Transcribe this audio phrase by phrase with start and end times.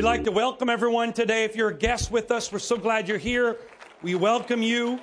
[0.00, 1.44] We'd like to welcome everyone today.
[1.44, 3.58] If you're a guest with us, we're so glad you're here.
[4.00, 4.98] We welcome you.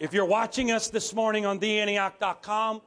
[0.00, 2.82] If you're watching us this morning on theantioch.com,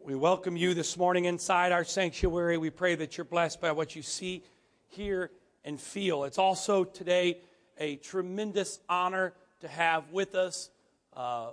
[0.00, 2.58] we welcome you this morning inside our sanctuary.
[2.58, 4.42] We pray that you're blessed by what you see,
[4.88, 5.30] hear,
[5.64, 6.24] and feel.
[6.24, 7.38] It's also today
[7.78, 10.70] a tremendous honor to have with us.
[11.16, 11.50] Uh,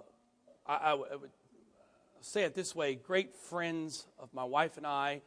[0.65, 0.97] I, I,
[2.21, 5.21] say it this way great friends of my wife and I,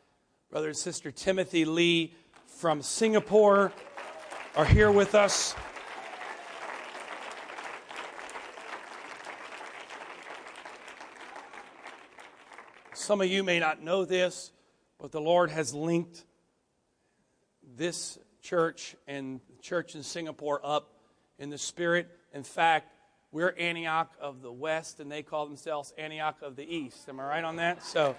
[0.51, 2.15] brother and sister Timothy Lee
[2.47, 3.73] from Singapore,
[4.57, 5.55] are here with us.
[12.93, 14.53] Some of you may not know this,
[15.01, 16.25] but the Lord has linked
[17.77, 20.93] this church and church in Singapore up
[21.39, 22.09] in the spirit.
[22.35, 22.95] In fact,
[23.33, 27.09] we're Antioch of the West, and they call themselves Antioch of the East.
[27.09, 27.83] Am I right on that?
[27.83, 28.15] So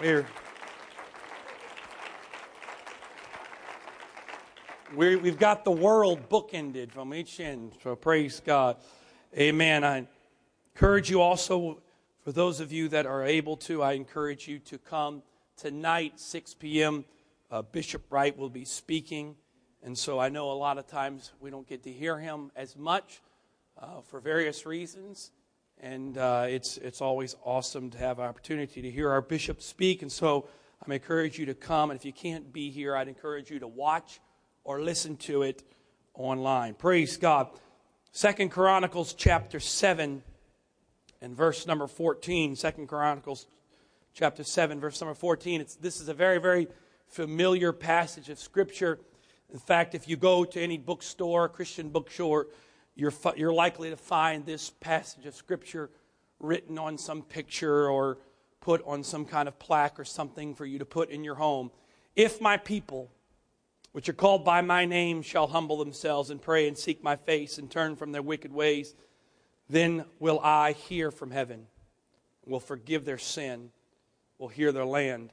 [0.00, 0.26] we're.
[4.96, 8.76] we we've got the world bookended from each end, so praise God.
[9.38, 9.84] Amen.
[9.84, 10.08] I
[10.74, 11.80] encourage you also,
[12.24, 15.22] for those of you that are able to, I encourage you to come
[15.56, 17.04] tonight, 6 p.m.
[17.52, 19.36] Uh, Bishop Wright will be speaking.
[19.84, 22.76] And so I know a lot of times we don't get to hear him as
[22.76, 23.20] much
[23.80, 25.30] uh, for various reasons.
[25.80, 30.02] And uh, it's, it's always awesome to have an opportunity to hear our bishop speak.
[30.02, 30.46] And so
[30.86, 31.90] I encourage you to come.
[31.90, 34.20] And if you can't be here, I'd encourage you to watch
[34.64, 35.62] or listen to it
[36.14, 36.74] online.
[36.74, 37.48] Praise God.
[38.12, 40.22] Second Chronicles chapter 7
[41.20, 42.56] and verse number 14.
[42.56, 43.46] Second Chronicles
[44.14, 45.60] chapter 7, verse number 14.
[45.60, 46.68] It's, this is a very, very
[47.06, 48.98] familiar passage of Scripture.
[49.52, 52.48] In fact, if you go to any bookstore, Christian bookstore,
[52.94, 55.90] you're, you're likely to find this passage of Scripture
[56.38, 58.18] written on some picture or
[58.60, 61.70] put on some kind of plaque or something for you to put in your home.
[62.14, 63.10] If my people,
[63.92, 67.58] which are called by my name, shall humble themselves and pray and seek my face
[67.58, 68.94] and turn from their wicked ways,
[69.68, 71.66] then will I hear from heaven,
[72.44, 73.70] will forgive their sin,
[74.38, 75.32] will hear their land.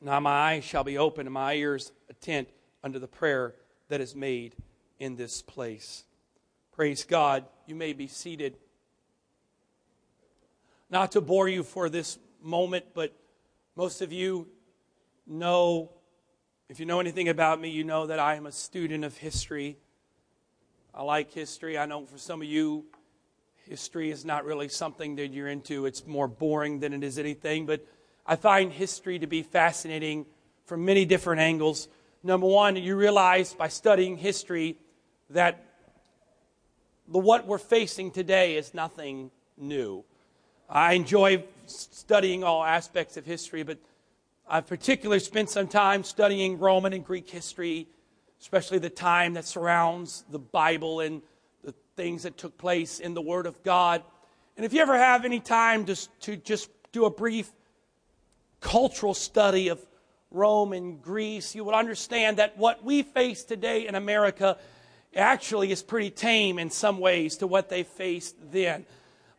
[0.00, 2.48] Now my eyes shall be open and my ears attent
[2.82, 3.54] unto the prayer
[3.88, 4.56] that is made
[4.98, 6.04] in this place.
[6.74, 7.44] Praise God.
[7.68, 8.56] You may be seated.
[10.90, 13.14] Not to bore you for this moment, but
[13.76, 14.48] most of you
[15.24, 15.92] know,
[16.68, 19.78] if you know anything about me, you know that I am a student of history.
[20.92, 21.78] I like history.
[21.78, 22.86] I know for some of you,
[23.68, 25.86] history is not really something that you're into.
[25.86, 27.66] It's more boring than it is anything.
[27.66, 27.86] But
[28.26, 30.26] I find history to be fascinating
[30.64, 31.86] from many different angles.
[32.24, 34.76] Number one, you realize by studying history
[35.30, 35.63] that
[37.08, 40.04] the what we're facing today is nothing new.
[40.68, 43.78] I enjoy studying all aspects of history, but
[44.48, 47.86] I've particularly spent some time studying Roman and Greek history,
[48.40, 51.22] especially the time that surrounds the Bible and
[51.62, 54.02] the things that took place in the Word of God.
[54.56, 57.50] And if you ever have any time to, to just do a brief
[58.60, 59.84] cultural study of
[60.30, 64.56] Rome and Greece, you will understand that what we face today in America
[65.16, 68.86] actually is pretty tame in some ways to what they faced then.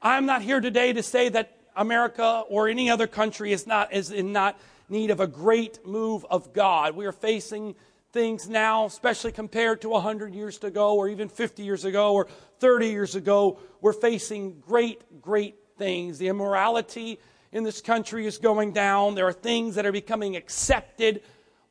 [0.02, 4.12] I'm not here today to say that America or any other country is not is
[4.12, 4.60] in not
[4.90, 6.96] need of a great move of God.
[6.96, 7.76] We are facing
[8.12, 12.28] things now, especially compared to 100 years ago or even 50 years ago or
[12.60, 13.60] 30 years ago.
[13.82, 16.18] We're facing great, great things.
[16.18, 17.20] The immorality
[17.52, 19.16] in this country is going down.
[19.16, 21.24] There are things that are becoming accepted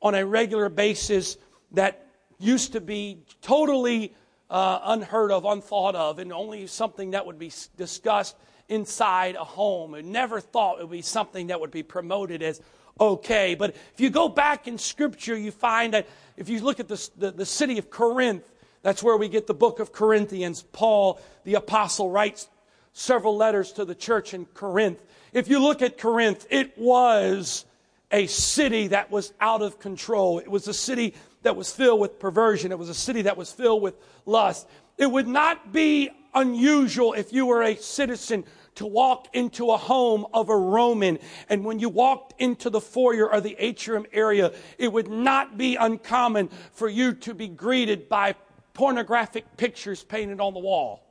[0.03, 1.39] on a regular basis
[1.73, 2.04] that
[2.39, 4.15] used to be totally
[4.51, 8.37] uh, unheard of, unthought of, and only something that would be discussed
[8.69, 9.95] inside a home.
[9.95, 12.61] And never thought it would be something that would be promoted as
[13.01, 13.55] okay.
[13.55, 16.07] But if you go back in Scripture, you find that
[16.37, 18.51] if you look at the, the, the city of Corinth,
[18.83, 20.63] that's where we get the book of Corinthians.
[20.63, 22.49] Paul, the apostle, writes
[22.93, 25.01] several letters to the church in Corinth.
[25.33, 27.65] If you look at Corinth, it was
[28.13, 30.39] a city that was out of control.
[30.39, 31.15] It was a city
[31.45, 32.73] that was filled with perversion.
[32.73, 33.95] It was a city that was filled with
[34.27, 34.67] lust.
[34.99, 38.45] It would not be unusual if you were a citizen
[38.75, 41.19] to walk into a home of a Roman.
[41.49, 45.77] And when you walked into the foyer or the atrium area, it would not be
[45.77, 48.35] uncommon for you to be greeted by
[48.73, 51.05] pornographic pictures painted on the wall.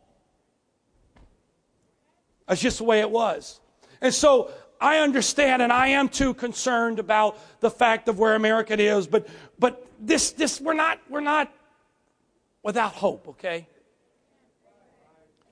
[2.48, 3.62] That's just the way it was.
[4.02, 4.52] And so
[4.84, 9.28] I understand and I am too concerned about the fact of where America is, but,
[9.58, 11.52] but this, this, we're not, we're not
[12.64, 13.68] without hope, okay?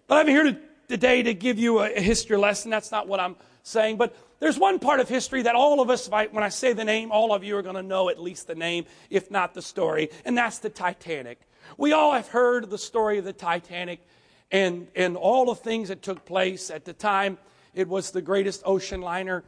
[0.07, 0.57] But I'm here to
[0.91, 2.69] today to give you a history lesson.
[2.69, 3.95] That's not what I'm saying.
[3.95, 7.13] But there's one part of history that all of us, when I say the name,
[7.13, 10.09] all of you are going to know at least the name, if not the story,
[10.25, 11.39] and that's the Titanic.
[11.77, 14.05] We all have heard the story of the Titanic
[14.51, 17.37] and, and all the things that took place at the time.
[17.73, 19.43] It was the greatest ocean liner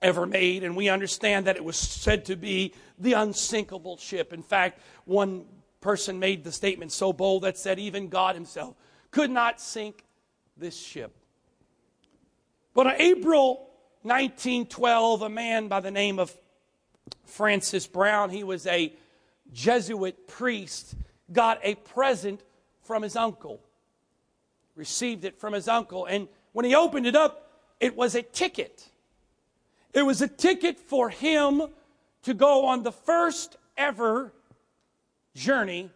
[0.00, 4.32] ever made, and we understand that it was said to be the unsinkable ship.
[4.32, 5.46] In fact, one
[5.80, 8.76] person made the statement so bold that said even God himself
[9.10, 10.04] could not sink
[10.56, 11.14] this ship.
[12.74, 13.70] But on April
[14.02, 16.36] 1912, a man by the name of
[17.24, 18.92] Francis Browne, he was a
[19.52, 20.94] Jesuit priest,
[21.32, 22.42] got a present
[22.82, 23.60] from his uncle.
[24.74, 26.06] Received it from his uncle.
[26.06, 28.88] And when he opened it up, it was a ticket.
[29.92, 31.62] It was a ticket for him
[32.22, 34.32] to go on the first ever
[35.34, 35.90] journey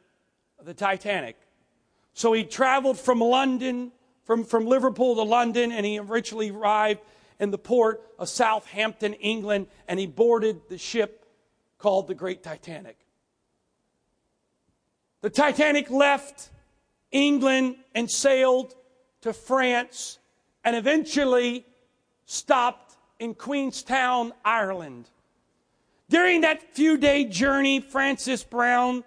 [0.58, 1.36] of the Titanic.
[2.12, 3.92] So he traveled from London,
[4.24, 7.00] from, from Liverpool to London, and he eventually arrived
[7.38, 11.24] in the port of Southampton, England, and he boarded the ship
[11.78, 12.96] called the Great Titanic.
[15.20, 16.50] The Titanic left
[17.12, 18.74] England and sailed
[19.20, 20.18] to France
[20.64, 21.64] and eventually
[22.26, 25.08] stopped in Queenstown, Ireland.
[26.08, 29.04] During that few day journey, Francis Browne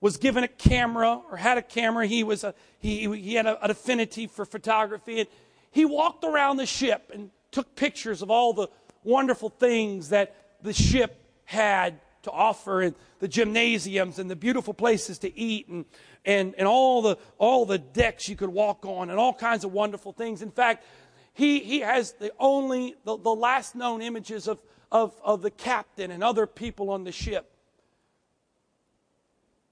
[0.00, 2.06] was given a camera or had a camera.
[2.06, 5.20] He, was a, he, he had a, an affinity for photography.
[5.20, 5.28] And
[5.70, 8.68] he walked around the ship and took pictures of all the
[9.04, 15.18] wonderful things that the ship had to offer and the gymnasiums and the beautiful places
[15.20, 15.84] to eat and,
[16.24, 19.72] and, and all, the, all the decks you could walk on and all kinds of
[19.72, 20.42] wonderful things.
[20.42, 20.84] In fact,
[21.32, 24.58] he, he has the only, the, the last known images of,
[24.90, 27.50] of, of the captain and other people on the ship.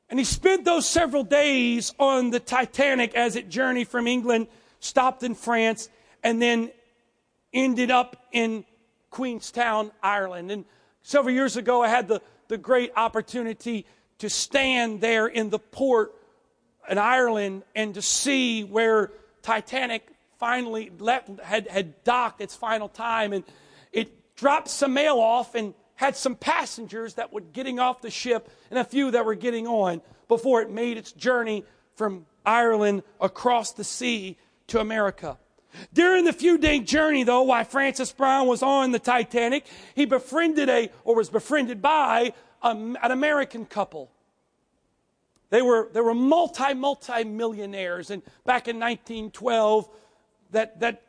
[0.08, 4.46] And he spent those several days on the Titanic as it journeyed from England,
[4.78, 5.88] stopped in France,
[6.22, 6.70] and then
[7.52, 8.64] ended up in
[9.10, 10.50] Queenstown, Ireland.
[10.50, 10.64] And
[11.02, 13.86] several years ago, I had the, the great opportunity
[14.18, 16.14] to stand there in the port
[16.88, 19.10] in Ireland and to see where
[19.42, 20.08] Titanic
[20.38, 23.32] finally left, had, had docked its final time.
[23.32, 23.44] And
[23.92, 28.50] it dropped some mail off and had some passengers that were getting off the ship
[28.70, 31.64] and a few that were getting on before it made its journey
[31.94, 34.36] from Ireland across the sea
[34.68, 35.38] to America.
[35.92, 40.68] During the few day journey, though, while Francis Browne was on the Titanic, he befriended
[40.68, 42.32] a, or was befriended by,
[42.62, 44.10] a, an American couple.
[45.50, 48.10] They were, they were multi, multi millionaires.
[48.10, 49.88] And back in 1912,
[50.50, 51.02] that, that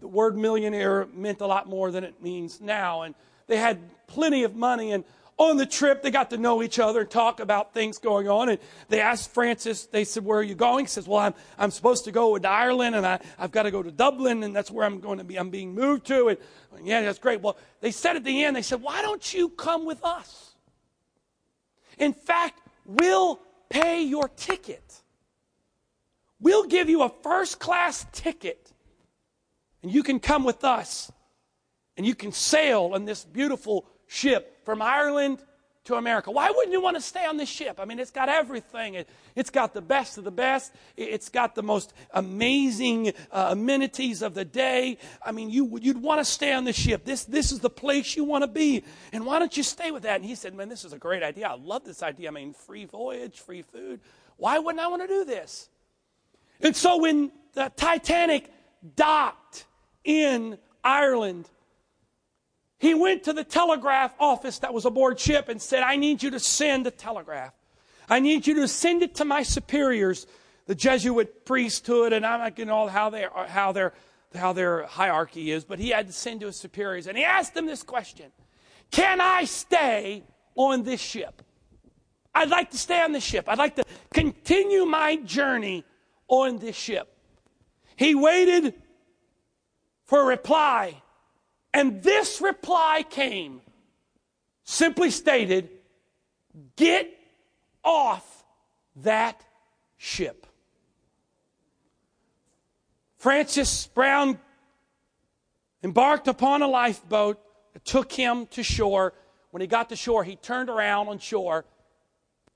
[0.00, 3.02] the word millionaire meant a lot more than it means now.
[3.02, 3.14] And
[3.46, 4.92] they had plenty of money.
[4.92, 5.04] And
[5.38, 8.48] on the trip, they got to know each other and talk about things going on.
[8.48, 8.58] And
[8.88, 10.84] they asked Francis, they said, Where are you going?
[10.84, 13.70] He says, Well, I'm, I'm supposed to go to Ireland and I, I've got to
[13.70, 15.38] go to Dublin and that's where I'm going to be.
[15.38, 16.28] I'm being moved to.
[16.28, 16.38] And
[16.84, 17.40] yeah, that's great.
[17.40, 20.54] Well, they said at the end, they said, Why don't you come with us?
[21.98, 25.02] In fact, we'll pay your ticket.
[26.40, 28.72] We'll give you a first class ticket
[29.82, 31.10] and you can come with us
[31.96, 35.42] and you can sail on this beautiful ship from Ireland
[35.84, 36.30] to America.
[36.30, 37.80] Why wouldn't you want to stay on this ship?
[37.80, 38.94] I mean, it's got everything.
[38.94, 40.72] It, has got the best of the best.
[40.96, 44.98] It's got the most amazing uh, amenities of the day.
[45.24, 47.04] I mean, you, you'd want to stay on the ship.
[47.04, 48.84] This, this is the place you want to be.
[49.12, 50.16] And why don't you stay with that?
[50.16, 51.48] And he said, Man, this is a great idea.
[51.48, 52.28] I love this idea.
[52.28, 54.00] I mean, free voyage, free food.
[54.36, 55.68] Why wouldn't I want to do this?
[56.60, 58.52] And so when the Titanic
[58.94, 59.66] docked
[60.04, 61.48] in Ireland,
[62.82, 66.32] he went to the telegraph office that was aboard ship and said, I need you
[66.32, 67.54] to send a telegraph.
[68.08, 70.26] I need you to send it to my superiors,
[70.66, 73.92] the Jesuit priesthood, and I'm not getting all how, they, how, their,
[74.34, 77.06] how their hierarchy is, but he had to send to his superiors.
[77.06, 78.32] And he asked them this question
[78.90, 80.24] Can I stay
[80.56, 81.40] on this ship?
[82.34, 83.48] I'd like to stay on this ship.
[83.48, 85.84] I'd like to continue my journey
[86.26, 87.16] on this ship.
[87.94, 88.74] He waited
[90.04, 91.01] for a reply
[91.74, 93.60] and this reply came
[94.64, 95.70] simply stated
[96.76, 97.12] get
[97.82, 98.44] off
[98.96, 99.42] that
[99.96, 100.46] ship.
[103.16, 104.38] Francis Browne
[105.82, 107.40] embarked upon a lifeboat
[107.72, 109.14] that took him to shore.
[109.50, 111.64] When he got to shore, he turned around on shore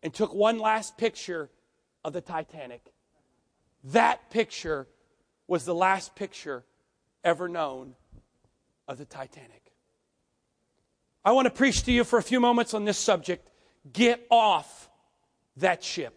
[0.03, 1.51] and took one last picture
[2.05, 2.93] of the Titanic.
[3.85, 4.87] That picture
[5.47, 6.65] was the last picture
[7.23, 7.95] ever known
[8.89, 9.73] of the Titanic.
[11.25, 13.49] I want to preach to you for a few moments on this subject.
[13.93, 14.89] Get off
[15.57, 16.15] that ship.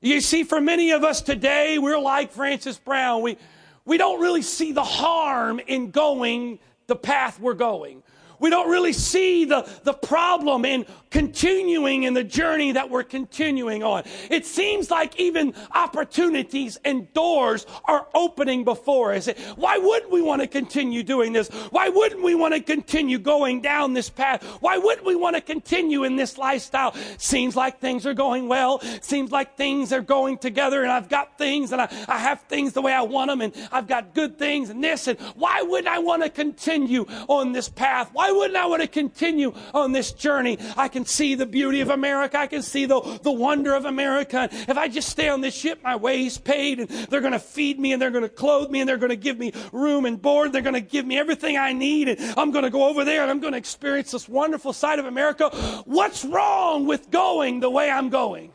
[0.00, 3.20] You see, for many of us today, we're like Francis Browne.
[3.22, 3.36] We,
[3.84, 8.02] we don't really see the harm in going the path we're going.
[8.40, 13.82] We don't really see the, the problem in continuing in the journey that we're continuing
[13.82, 14.04] on.
[14.30, 19.28] It seems like even opportunities and doors are opening before us.
[19.56, 21.48] Why wouldn't we want to continue doing this?
[21.70, 24.42] Why wouldn't we want to continue going down this path?
[24.60, 26.94] Why wouldn't we want to continue in this lifestyle?
[27.16, 28.80] Seems like things are going well.
[29.00, 32.72] Seems like things are going together and I've got things and I, I have things
[32.72, 35.88] the way I want them and I've got good things and this and why wouldn't
[35.88, 38.10] I want to continue on this path?
[38.12, 40.58] Why wouldn't I want to continue on this journey?
[40.76, 42.36] I can can see the beauty of America.
[42.40, 44.48] I can see the, the wonder of America.
[44.50, 47.38] If I just stay on this ship, my way is paid, and they're going to
[47.38, 50.06] feed me, and they're going to clothe me, and they're going to give me room
[50.06, 50.52] and board.
[50.52, 53.22] They're going to give me everything I need, and I'm going to go over there,
[53.22, 55.50] and I'm going to experience this wonderful side of America.
[55.84, 58.50] What's wrong with going the way I'm going?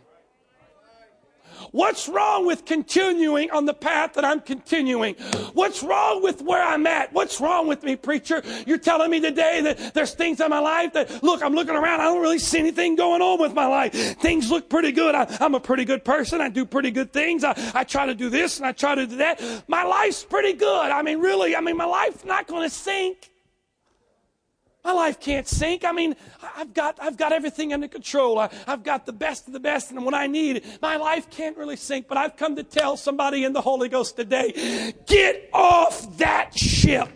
[1.73, 5.15] What's wrong with continuing on the path that I'm continuing?
[5.53, 7.11] What's wrong with where I'm at?
[7.13, 8.43] What's wrong with me, preacher?
[8.67, 11.99] You're telling me today that there's things in my life that, look, I'm looking around.
[11.99, 13.91] I don't really see anything going on with my life.
[14.19, 15.15] Things look pretty good.
[15.15, 16.41] I, am a pretty good person.
[16.41, 17.43] I do pretty good things.
[17.43, 19.41] I, I try to do this and I try to do that.
[19.67, 20.91] My life's pretty good.
[20.91, 23.32] I mean, really, I mean, my life's not going to sink.
[24.83, 25.85] My life can't sink.
[25.85, 26.13] I mean,
[26.57, 28.37] I've got, I've got everything under control.
[28.37, 31.55] I, have got the best of the best, and when I need my life can't
[31.55, 32.09] really sink.
[32.09, 37.07] But I've come to tell somebody in the Holy Ghost today get off that ship.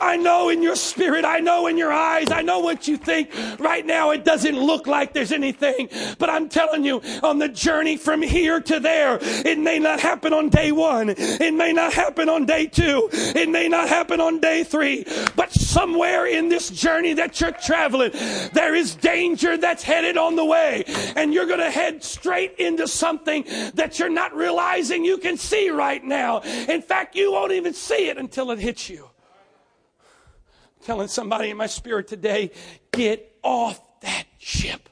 [0.00, 3.30] I know in your spirit, I know in your eyes, I know what you think.
[3.58, 5.90] Right now, it doesn't look like there's anything.
[6.18, 10.32] But I'm telling you, on the journey from here to there, it may not happen
[10.32, 11.10] on day one.
[11.16, 13.10] It may not happen on day two.
[13.12, 15.04] It may not happen on day three.
[15.36, 18.12] But somewhere in this journey, journey that you're traveling,
[18.52, 20.84] there is danger that's headed on the way.
[21.16, 23.44] And you're going to head straight into something
[23.74, 26.40] that you're not realizing you can see right now.
[26.40, 29.04] In fact, you won't even see it until it hits you.
[29.04, 32.52] I'm telling somebody in my spirit today,
[32.92, 34.88] get off that ship.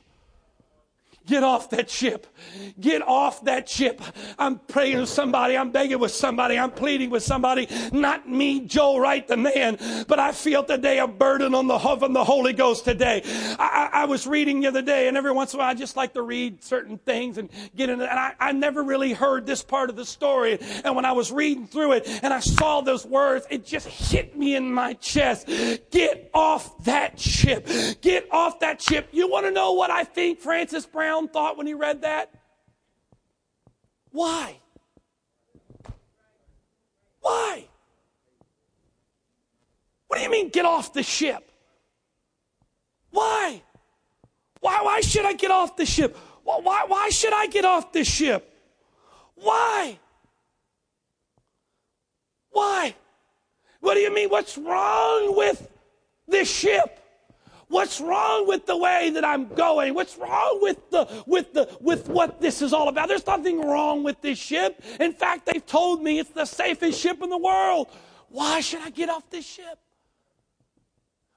[1.30, 2.26] Get off that ship.
[2.80, 4.02] Get off that ship.
[4.36, 5.56] I'm praying with somebody.
[5.56, 6.58] I'm begging with somebody.
[6.58, 7.68] I'm pleading with somebody.
[7.92, 12.12] Not me, Joel Wright, the man, but I feel today a burden on the of
[12.12, 13.22] the Holy Ghost today.
[13.60, 15.74] I, I, I, was reading the other day, and every once in a while I
[15.74, 18.10] just like to read certain things and get into.
[18.10, 20.58] And I, I never really heard this part of the story.
[20.84, 24.36] And when I was reading through it and I saw those words, it just hit
[24.36, 25.48] me in my chest.
[25.92, 27.68] Get off that ship.
[28.00, 29.08] Get off that ship.
[29.12, 32.30] You want to know what I think Francis Browne Browne thought when he read that?
[34.10, 34.56] Why?
[37.20, 37.64] Why?
[40.08, 41.50] What do you mean, get off the ship?
[43.10, 43.62] Why?
[44.60, 46.16] Why, why should I get off the ship?
[46.42, 48.46] Why, why should I get off this ship?
[49.36, 49.98] Why?
[52.50, 52.94] Why?
[53.80, 54.28] What do you mean?
[54.28, 55.68] What's wrong with
[56.26, 56.98] this ship?
[57.70, 59.94] What's wrong with the way that I'm going?
[59.94, 63.06] What's wrong with the with the with what this is all about?
[63.06, 64.82] There's nothing wrong with this ship.
[64.98, 67.86] In fact, they've told me it's the safest ship in the world.
[68.28, 69.78] Why should I get off this ship?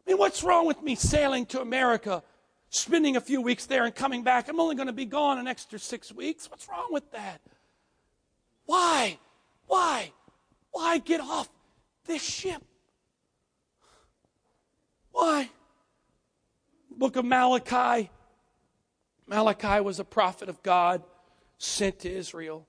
[0.07, 2.23] I mean, what's wrong with me sailing to America,
[2.69, 4.49] spending a few weeks there and coming back?
[4.49, 6.49] I'm only going to be gone an extra six weeks.
[6.49, 7.41] What's wrong with that?
[8.65, 9.19] Why?
[9.67, 10.11] Why?
[10.71, 11.47] Why get off
[12.05, 12.63] this ship?
[15.11, 15.51] Why?
[16.97, 18.09] Book of Malachi.
[19.27, 21.01] Malachi was a prophet of God
[21.57, 22.67] sent to Israel.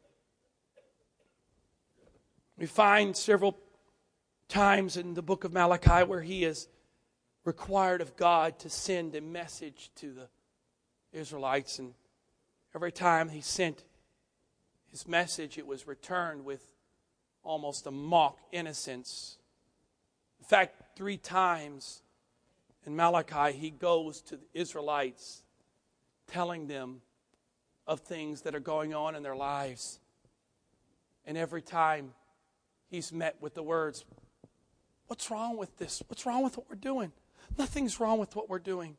[2.57, 3.59] We find several
[4.49, 6.69] times in the book of Malachi where he is
[7.45, 10.29] required of God to send a message to the
[11.13, 11.79] Israelites.
[11.79, 11.95] And
[12.75, 13.85] every time he sent
[14.91, 16.65] his message, it was returned with
[17.43, 19.39] almost a mock innocence.
[20.39, 22.04] In fact, three times
[22.87, 25.43] in Malachi, he goes to the Israelites
[26.27, 27.01] telling them
[27.87, 29.99] of things that are going on in their lives.
[31.27, 32.13] And every time
[32.91, 34.05] he's met with the words,
[35.07, 36.03] What's wrong with this?
[36.09, 37.13] What's wrong with what we're doing?
[37.59, 38.97] Nothing's wrong with what we're doing.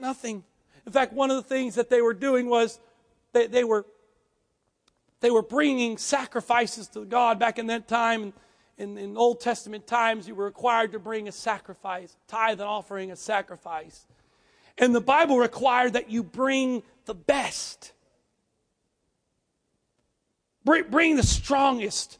[0.00, 0.44] Nothing.
[0.84, 2.80] In fact, one of the things that they were doing was
[3.32, 3.86] they, they were
[5.20, 8.32] they were bringing sacrifices to God back in that time
[8.78, 13.10] in, in Old Testament times, you were required to bring a sacrifice, tithe and offering
[13.10, 14.06] a sacrifice.
[14.78, 17.92] And the Bible required that you bring the best.
[20.64, 22.18] Bring, bring the strongest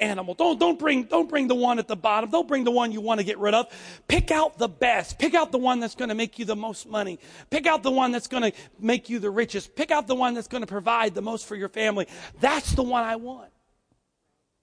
[0.00, 0.34] animal.
[0.34, 2.30] Don't, don't, bring, don't bring the one at the bottom.
[2.30, 3.66] Don't bring the one you want to get rid of.
[4.08, 5.18] Pick out the best.
[5.18, 7.20] Pick out the one that's going to make you the most money.
[7.50, 9.76] Pick out the one that's going to make you the richest.
[9.76, 12.08] Pick out the one that's going to provide the most for your family.
[12.40, 13.50] That's the one I want.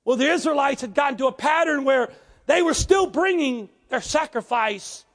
[0.05, 2.09] Well, the Israelites had gotten to a pattern where
[2.45, 5.05] they were still bringing their sacrifice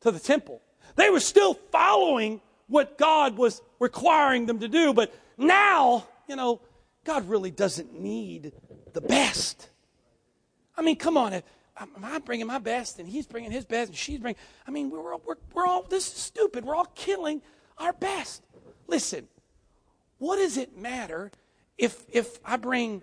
[0.00, 0.60] to the temple.
[0.96, 6.60] They were still following what God was requiring them to do, but now, you know,
[7.04, 8.52] God really doesn't need
[8.92, 9.68] the best.
[10.76, 11.42] I mean, come on.
[11.76, 14.38] I'm bringing my best, and he's bringing his best, and she's bringing.
[14.66, 16.64] I mean, we're, we're, we're all, this is stupid.
[16.64, 17.40] We're all killing
[17.78, 18.42] our best.
[18.86, 19.26] Listen,
[20.18, 21.30] what does it matter
[21.78, 23.02] if, if I bring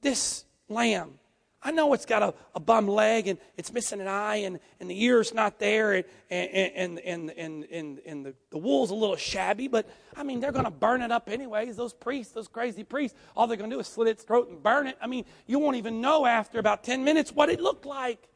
[0.00, 1.18] this lamb
[1.64, 4.90] I know it's got a, a bum leg and it's missing an eye and, and
[4.90, 9.16] the ear's not there and, and, and, and, and, and the, the wool's a little
[9.16, 11.76] shabby, but I mean, they're going to burn it up anyways.
[11.76, 14.62] Those priests, those crazy priests, all they're going to do is slit its throat and
[14.62, 14.98] burn it.
[15.00, 18.28] I mean, you won't even know after about 10 minutes what it looked like.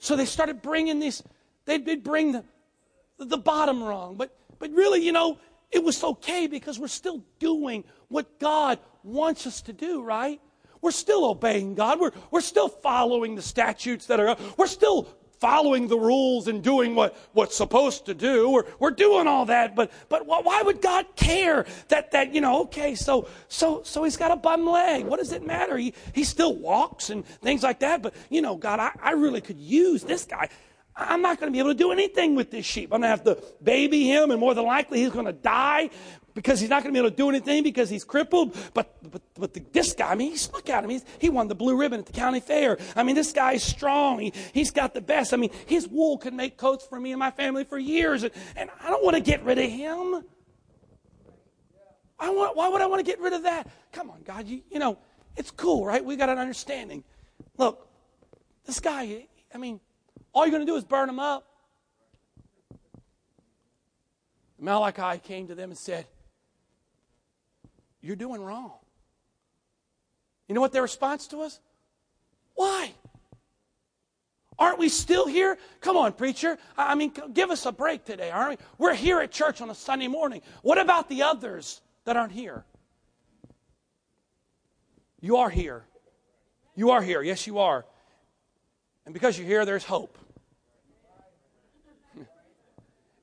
[0.00, 1.22] So they started bringing this,
[1.64, 2.44] they'd bring the,
[3.18, 4.16] the bottom wrong.
[4.16, 5.38] But, but really, you know,
[5.70, 10.40] it was okay because we're still doing what God wants us to do, right?
[10.80, 12.00] We're still obeying God.
[12.00, 15.08] We're, we're still following the statutes that are, we're still
[15.38, 18.50] following the rules and doing what, what's supposed to do.
[18.50, 22.62] We're, we're doing all that, but, but why would God care that, that, you know,
[22.62, 25.04] okay, so, so, so he's got a bum leg.
[25.04, 25.76] What does it matter?
[25.76, 29.40] He, he still walks and things like that, but, you know, God, I, I really
[29.40, 30.48] could use this guy.
[30.96, 32.90] I'm not going to be able to do anything with this sheep.
[32.92, 35.90] I'm going to have to baby him, and more than likely he's going to die
[36.34, 38.56] because he's not going to be able to do anything because he's crippled.
[38.72, 40.90] But, but, but the, this guy, I mean, he's, look at him.
[40.90, 42.78] He's, he won the blue ribbon at the county fair.
[42.94, 44.20] I mean, this guy's strong.
[44.20, 45.34] He, he's got the best.
[45.34, 48.22] I mean, his wool can make coats for me and my family for years.
[48.22, 50.24] And, and I don't want to get rid of him.
[52.18, 53.68] I want, why would I want to get rid of that?
[53.92, 54.46] Come on, God.
[54.46, 54.98] You, you know,
[55.36, 56.02] it's cool, right?
[56.02, 57.04] We got an understanding.
[57.58, 57.86] Look,
[58.64, 59.80] this guy, I mean,
[60.36, 61.46] all you're going to do is burn them up.
[64.58, 66.04] Malachi came to them and said,
[68.02, 68.74] you're doing wrong.
[70.46, 71.58] You know what their response to us?
[72.54, 72.92] Why?
[74.58, 75.56] Aren't we still here?
[75.80, 76.58] Come on, preacher.
[76.76, 78.66] I mean, give us a break today, aren't we?
[78.76, 80.42] We're here at church on a Sunday morning.
[80.60, 82.66] What about the others that aren't here?
[85.18, 85.86] You are here.
[86.74, 87.22] You are here.
[87.22, 87.86] Yes, you are.
[89.06, 90.18] And because you're here, there's hope.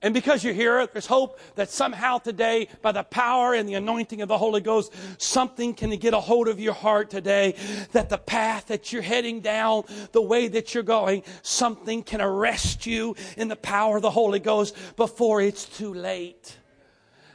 [0.03, 4.21] And because you're here, there's hope that somehow today, by the power and the anointing
[4.21, 7.55] of the Holy Ghost, something can get a hold of your heart today.
[7.93, 12.85] That the path that you're heading down, the way that you're going, something can arrest
[12.85, 16.57] you in the power of the Holy Ghost before it's too late.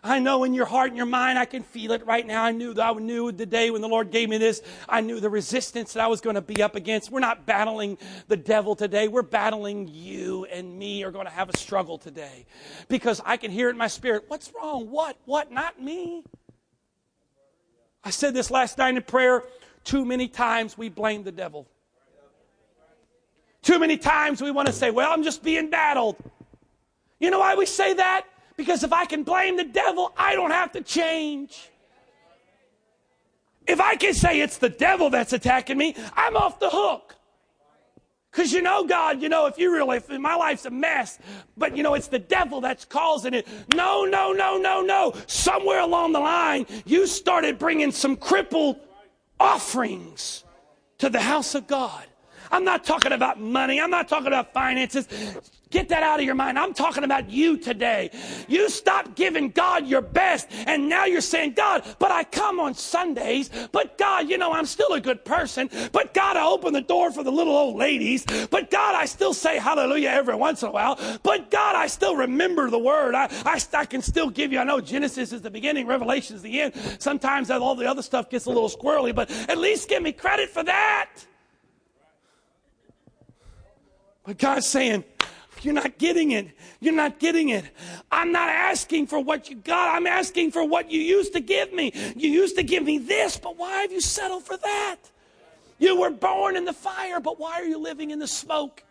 [0.09, 2.43] I know in your heart and your mind, I can feel it right now.
[2.43, 5.21] I knew that I knew the day when the Lord gave me this, I knew
[5.21, 7.11] the resistance that I was going to be up against.
[7.11, 9.09] We're not battling the devil today.
[9.09, 12.47] We're battling you and me are going to have a struggle today.
[12.89, 14.25] Because I can hear it in my spirit.
[14.29, 14.91] What's wrong?
[14.91, 15.17] What?
[15.27, 15.53] What?
[15.53, 16.25] Not me.
[18.03, 19.43] I said this last night in prayer.
[19.85, 21.69] Too many times we blame the devil.
[23.63, 26.17] Too many times we want to say, well, I'm just being battled.
[27.21, 28.25] You know why we say that?
[28.59, 31.71] Because if I can blame the devil, I don't have to change.
[33.69, 37.15] If I can say it's the devil that's attacking me, I'm off the hook.
[38.33, 41.21] Because you know, God, you know, if you really, if my life's a mess,
[41.57, 43.47] but you know, it's the devil that's causing it.
[43.77, 45.15] No, no, no, no, no.
[45.29, 48.81] Somewhere along the line, you started bringing some crippled
[49.39, 50.43] offerings
[50.99, 52.07] to the house of God.
[52.51, 53.81] I'm not talking about money.
[53.81, 55.07] I'm not talking about finances.
[55.71, 56.59] Get that out of your mind.
[56.59, 58.11] I'm talking about you today.
[58.49, 62.75] You stopped giving God your best, and now you're saying, God, but I come on
[62.75, 66.81] Sundays, but God, you know, I'm still a good person, but God, I open the
[66.81, 70.71] door for the little old ladies, but God, I still say hallelujah every once in
[70.71, 73.15] a while, but God, I still remember the word.
[73.15, 76.43] I, I, I can still give you, I know Genesis is the beginning, Revelation is
[76.43, 76.75] the end.
[76.99, 80.49] Sometimes all the other stuff gets a little squirrely, but at least give me credit
[80.49, 81.11] for that.
[84.25, 85.05] But God's saying,
[85.65, 86.49] you're not getting it.
[86.81, 87.65] You're not getting it.
[88.11, 89.95] I'm not asking for what you got.
[89.95, 91.93] I'm asking for what you used to give me.
[92.17, 94.97] You used to give me this, but why have you settled for that?
[95.79, 98.83] You were born in the fire, but why are you living in the smoke?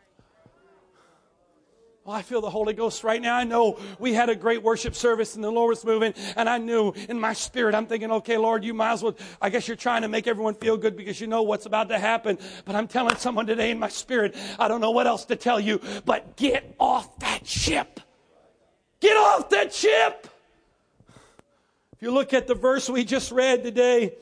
[2.09, 3.35] I feel the Holy Ghost right now.
[3.35, 6.57] I know we had a great worship service and the Lord was moving, and I
[6.57, 9.75] knew in my spirit, I'm thinking, okay, Lord, you might as well, I guess you're
[9.75, 12.37] trying to make everyone feel good because you know what's about to happen.
[12.63, 15.59] But I'm telling someone today in my spirit, I don't know what else to tell
[15.59, 17.99] you, but get off that ship.
[19.01, 20.29] Get off that ship.
[21.91, 24.13] If you look at the verse we just read today,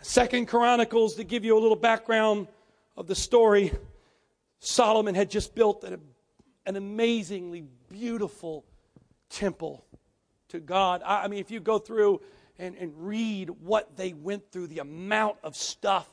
[0.00, 2.46] Second Chronicles, to give you a little background
[2.96, 3.72] of the story,
[4.60, 6.00] Solomon had just built an,
[6.66, 8.64] an amazingly beautiful
[9.30, 9.84] temple
[10.48, 11.02] to God.
[11.04, 12.20] I, I mean, if you go through
[12.58, 16.08] and, and read what they went through, the amount of stuff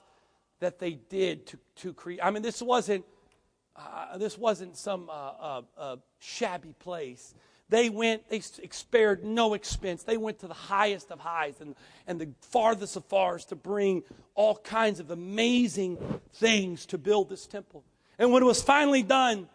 [0.60, 2.20] that they did to, to create.
[2.24, 3.06] I mean, this wasn't,
[3.76, 7.34] uh, this wasn't some uh, uh, uh shabby place.
[7.70, 10.04] They went, they spared no expense.
[10.04, 14.04] They went to the highest of highs and, and the farthest of fars to bring
[14.36, 15.98] all kinds of amazing
[16.36, 17.84] things to build this temple.
[18.20, 19.48] And when it was finally done,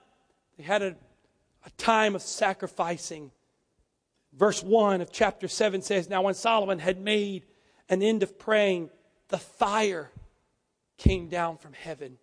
[0.59, 0.97] they had a,
[1.65, 3.31] a time of sacrificing.
[4.33, 7.47] Verse 1 of chapter 7 says Now, when Solomon had made
[7.89, 8.91] an end of praying,
[9.29, 10.11] the fire
[10.99, 12.19] came down from heaven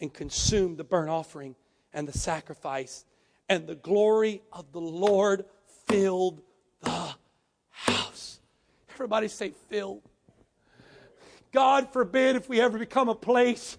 [0.00, 1.56] and consumed the burnt offering
[1.92, 3.04] and the sacrifice
[3.48, 5.44] and the glory of the Lord
[5.86, 6.40] filled
[6.80, 7.14] the
[7.70, 8.40] house.
[8.94, 10.02] Everybody say, filled.
[11.52, 13.76] God forbid if we ever become a place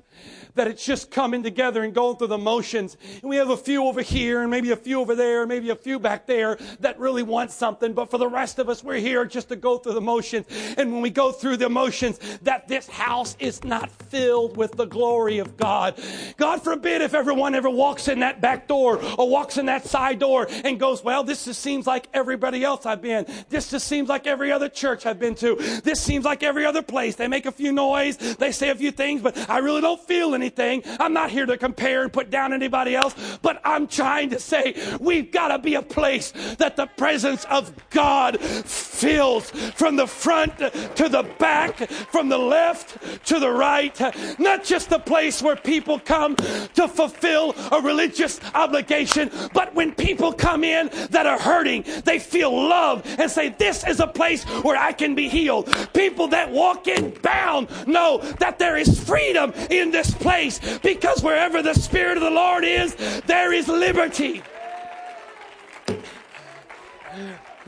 [0.56, 2.98] that it's just coming together and going through the motions.
[3.22, 5.70] And we have a few over here and maybe a few over there, and maybe
[5.70, 7.94] a few back there that really want something.
[7.94, 10.48] But for the rest of us, we're here just to go through the motions.
[10.78, 14.86] And when we go through the motions, that this house is not filled with the
[14.86, 16.00] glory of God.
[16.38, 20.20] God forbid if everyone ever walks in that back door or walks in that side
[20.20, 23.26] door and goes, well, this just seems like everybody else I've been.
[23.50, 25.56] This just seems like every other church I've been to.
[25.84, 27.16] This seems like every other place.
[27.16, 28.18] They make a few noise.
[28.38, 30.84] They say a few things, but I really don't feel anything.
[31.00, 34.76] I'm not here to compare and put down anybody else, but I'm trying to say
[35.00, 40.58] we've got to be a place that the presence of God fills from the front
[40.58, 44.00] to the back, from the left to the right.
[44.40, 50.32] Not just a place where people come to fulfill a religious obligation, but when people
[50.34, 54.78] come in that are hurting, they feel love and say, This is a place where
[54.78, 55.74] I can be healed.
[55.94, 61.62] People that walk in bound know that there is freedom in this place because wherever
[61.62, 62.94] the Spirit of the Lord is,
[63.28, 64.44] there is liberty.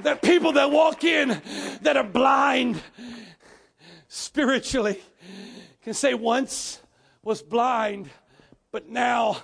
[0.05, 1.41] Are people that walk in
[1.83, 2.81] that are blind
[4.09, 4.99] spiritually
[5.83, 6.81] can say, Once
[7.23, 8.09] was blind,
[8.71, 9.37] but now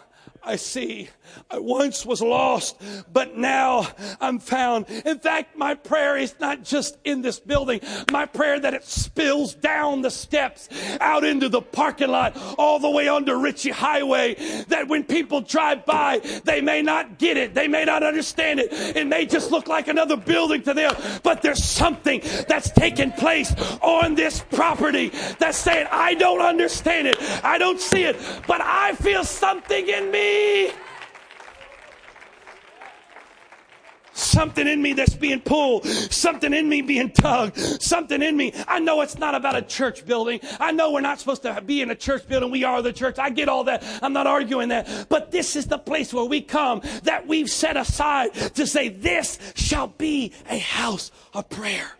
[0.43, 1.08] I see.
[1.50, 2.82] I once was lost,
[3.12, 3.88] but now
[4.20, 4.90] I'm found.
[4.90, 7.82] In fact, my prayer is not just in this building.
[8.12, 12.90] My prayer that it spills down the steps out into the parking lot, all the
[12.90, 14.36] way onto Ritchie Highway.
[14.68, 17.54] That when people drive by, they may not get it.
[17.54, 18.70] They may not understand it.
[18.72, 23.54] It may just look like another building to them, but there's something that's taking place
[23.82, 27.18] on this property that's saying, I don't understand it.
[27.44, 30.72] I don't see it, but I feel something in me
[34.34, 38.52] Something in me that's being pulled, something in me being tugged, something in me.
[38.67, 40.39] I know it's not about a church building.
[40.60, 42.50] I know we're not supposed to be in a church building.
[42.50, 43.19] We are the church.
[43.19, 43.84] I get all that.
[44.02, 45.06] I'm not arguing that.
[45.08, 49.38] But this is the place where we come that we've set aside to say, This
[49.54, 51.91] shall be a house of prayer.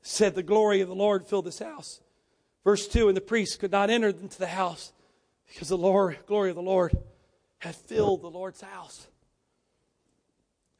[0.00, 2.00] Said the glory of the Lord filled this house.
[2.64, 4.92] Verse 2 And the priests could not enter into the house
[5.46, 6.98] because the Lord, glory of the Lord
[7.62, 9.06] had filled the Lord's house.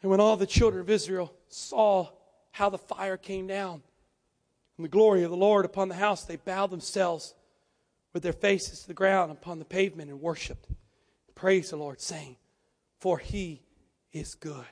[0.03, 2.09] And when all the children of Israel saw
[2.51, 3.83] how the fire came down
[4.77, 7.35] and the glory of the Lord upon the house, they bowed themselves
[8.13, 10.67] with their faces to the ground upon the pavement and worshiped.
[11.37, 12.37] Praise the Lord, saying,
[12.99, 13.63] For he
[14.11, 14.67] is good,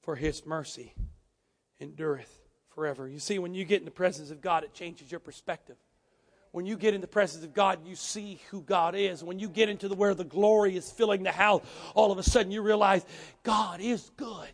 [0.00, 0.94] for his mercy
[1.78, 3.06] endureth forever.
[3.06, 5.76] You see, when you get in the presence of God, it changes your perspective
[6.52, 9.22] when you get in the presence of God, you see who God is.
[9.22, 11.62] When you get into the where the glory is filling the house,
[11.94, 13.04] all of a sudden you realize
[13.42, 14.48] God is good.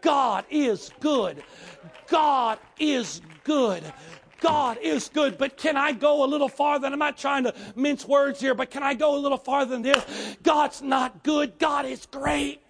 [0.00, 1.42] God is good.
[2.08, 3.82] God is good.
[4.40, 6.86] God is good, but can I go a little farther?
[6.86, 9.82] I'm not trying to mince words here, but can I go a little farther than
[9.82, 10.36] this?
[10.42, 11.58] God's not good.
[11.58, 12.60] God is great.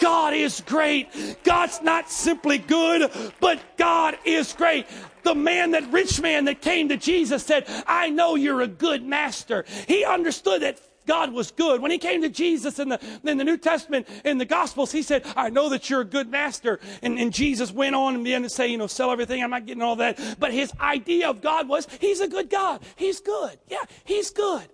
[0.00, 1.38] God is great.
[1.44, 4.86] God's not simply good, but God is great.
[5.22, 9.04] The man, that rich man that came to Jesus said, I know you're a good
[9.04, 9.64] master.
[9.86, 11.82] He understood that God was good.
[11.82, 15.02] When he came to Jesus in the, in the New Testament, in the Gospels, he
[15.02, 16.78] said, I know that you're a good master.
[17.02, 19.42] And, and Jesus went on and began to say, you know, sell everything.
[19.42, 20.18] I'm not getting all that.
[20.38, 22.82] But his idea of God was, he's a good God.
[22.96, 23.58] He's good.
[23.68, 24.68] Yeah, he's good.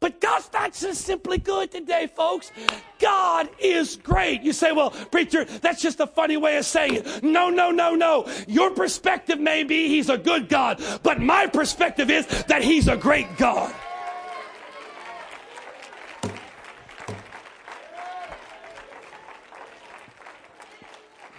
[0.00, 2.50] But God's not just simply good today, folks.
[2.98, 4.40] God is great.
[4.40, 7.22] You say, well, preacher, that's just a funny way of saying it.
[7.22, 8.26] No, no, no, no.
[8.48, 12.96] Your perspective may be he's a good God, but my perspective is that he's a
[12.96, 13.74] great God.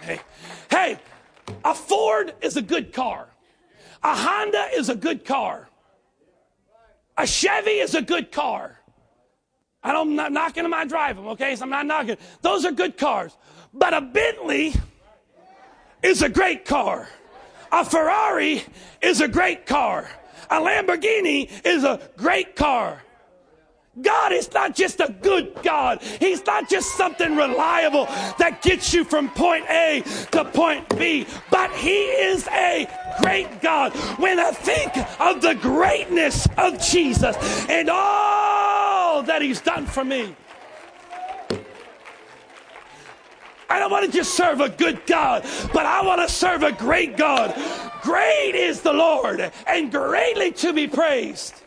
[0.02, 0.20] Hey,
[0.70, 0.98] hey,
[1.64, 3.26] A Ford is a good car.
[4.04, 5.68] A Honda is a good car.
[7.18, 8.78] A Chevy is a good car.
[9.82, 11.56] I don't, I'm not knocking them, I drive them, okay?
[11.56, 12.16] So I'm not knocking.
[12.40, 13.36] Those are good cars.
[13.74, 14.74] But a Bentley
[16.02, 17.08] is a great car.
[17.72, 18.64] A Ferrari
[19.00, 20.08] is a great car.
[20.50, 23.02] A Lamborghini is a great car.
[24.00, 26.00] God is not just a good God.
[26.00, 28.06] He's not just something reliable
[28.38, 32.88] that gets you from point A to point B, but He is a
[33.20, 33.92] great God.
[34.18, 37.36] When I think of the greatness of Jesus
[37.68, 40.34] and all that He's done for me,
[43.68, 46.72] I don't want to just serve a good God, but I want to serve a
[46.72, 47.54] great God.
[48.02, 51.61] Great is the Lord and greatly to be praised.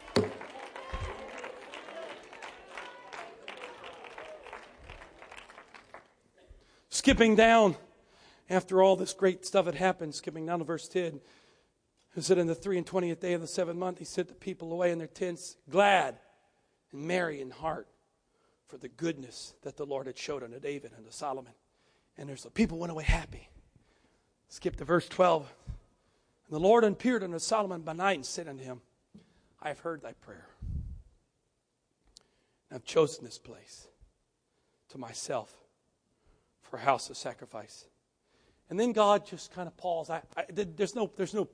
[7.06, 7.76] Skipping down
[8.50, 11.22] after all this great stuff had happened, skipping down to verse 10.
[12.16, 14.34] It said, In the three and twentieth day of the seventh month, he sent the
[14.34, 16.18] people away in their tents, glad
[16.92, 17.88] and merry in heart
[18.66, 21.54] for the goodness that the Lord had showed unto David and to Solomon.
[22.18, 23.50] And there's the people went away happy.
[24.50, 25.48] Skip to verse 12.
[25.68, 28.82] And the Lord appeared unto Solomon by night and said unto him,
[29.62, 30.48] I have heard thy prayer.
[32.72, 33.90] And I've chosen this place
[34.90, 35.65] to myself
[36.70, 37.86] for a house of sacrifice.
[38.70, 40.10] And then God just kind of paused.
[40.10, 41.48] I, I, there's, no, there's no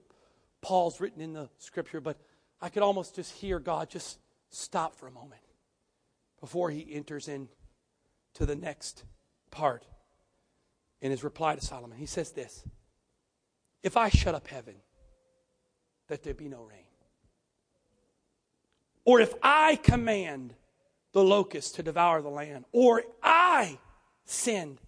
[0.61, 2.17] pause written in the scripture, but
[2.61, 4.19] I could almost just hear God just
[4.49, 5.41] stop for a moment
[6.39, 7.49] before he enters in
[8.35, 9.03] to the next
[9.49, 9.85] part
[11.01, 11.97] in his reply to Solomon.
[11.97, 12.63] He says this
[13.83, 14.75] If I shut up heaven,
[16.07, 16.79] that there be no rain,
[19.03, 20.53] or if I command
[21.13, 23.79] the locust to devour the land, or I
[24.25, 24.79] send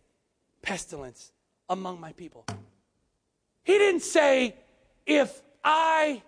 [0.64, 1.32] pestilence
[1.70, 2.48] among my people.
[3.64, 4.56] He didn't say,
[5.06, 6.24] if I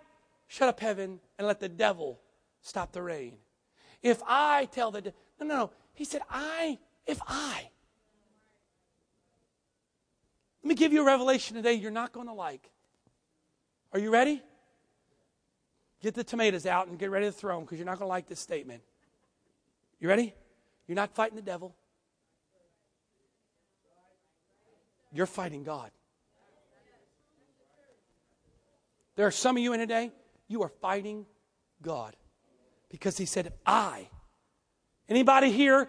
[0.46, 2.20] shut up heaven and let the devil
[2.62, 3.34] stop the rain.
[4.02, 5.70] If I tell the no, no, no.
[5.94, 7.68] He said, I, if I.
[10.62, 12.70] Let me give you a revelation today you're not going to like.
[13.92, 14.42] Are you ready?
[16.02, 18.12] Get the tomatoes out and get ready to throw them because you're not going to
[18.12, 18.82] like this statement.
[19.98, 20.34] You ready?
[20.86, 21.74] You're not fighting the devil.
[25.16, 25.90] You're fighting God.
[29.14, 30.12] There are some of you in today,
[30.46, 31.24] you are fighting
[31.80, 32.14] God.
[32.90, 34.08] Because he said, I.
[35.08, 35.88] Anybody here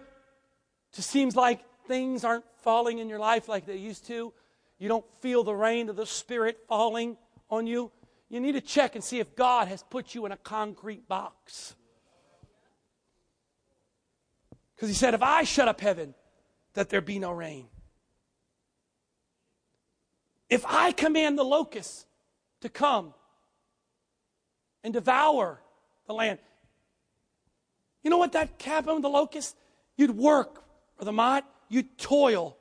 [0.94, 4.32] just seems like things aren't falling in your life like they used to?
[4.78, 7.18] You don't feel the rain of the Spirit falling
[7.50, 7.92] on you?
[8.30, 11.74] You need to check and see if God has put you in a concrete box.
[14.74, 16.14] Because he said, If I shut up heaven,
[16.72, 17.66] that there be no rain.
[20.48, 22.06] If I command the locusts
[22.60, 23.14] to come
[24.82, 25.60] and devour
[26.06, 26.38] the land,
[28.02, 29.54] you know what that happened with the locusts?
[29.96, 30.62] You'd work
[30.96, 32.56] for the mott, you'd toil,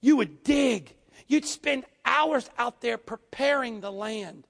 [0.00, 0.94] you would dig,
[1.26, 4.46] you'd spend hours out there preparing the land.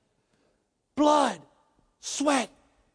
[0.96, 1.40] Blood,
[2.00, 2.50] sweat,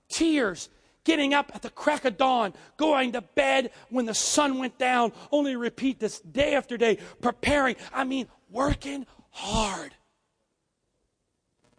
[0.10, 0.70] tears,
[1.04, 5.12] getting up at the crack of dawn, going to bed when the sun went down,
[5.32, 7.76] only repeat this day after day, preparing.
[7.94, 9.94] I mean, working hard.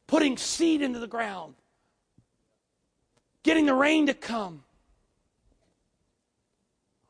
[0.06, 1.54] Putting seed into the ground.
[3.42, 4.64] Getting the rain to come.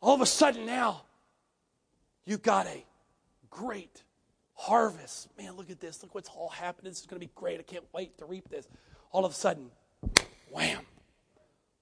[0.00, 1.02] All of a sudden now,
[2.24, 2.84] you've got a
[3.50, 4.02] great
[4.54, 5.28] harvest.
[5.38, 6.02] Man, look at this.
[6.02, 6.90] Look what's all happening.
[6.90, 7.60] This is going to be great.
[7.60, 8.68] I can't wait to reap this.
[9.10, 9.70] All of a sudden,
[10.50, 10.86] wham,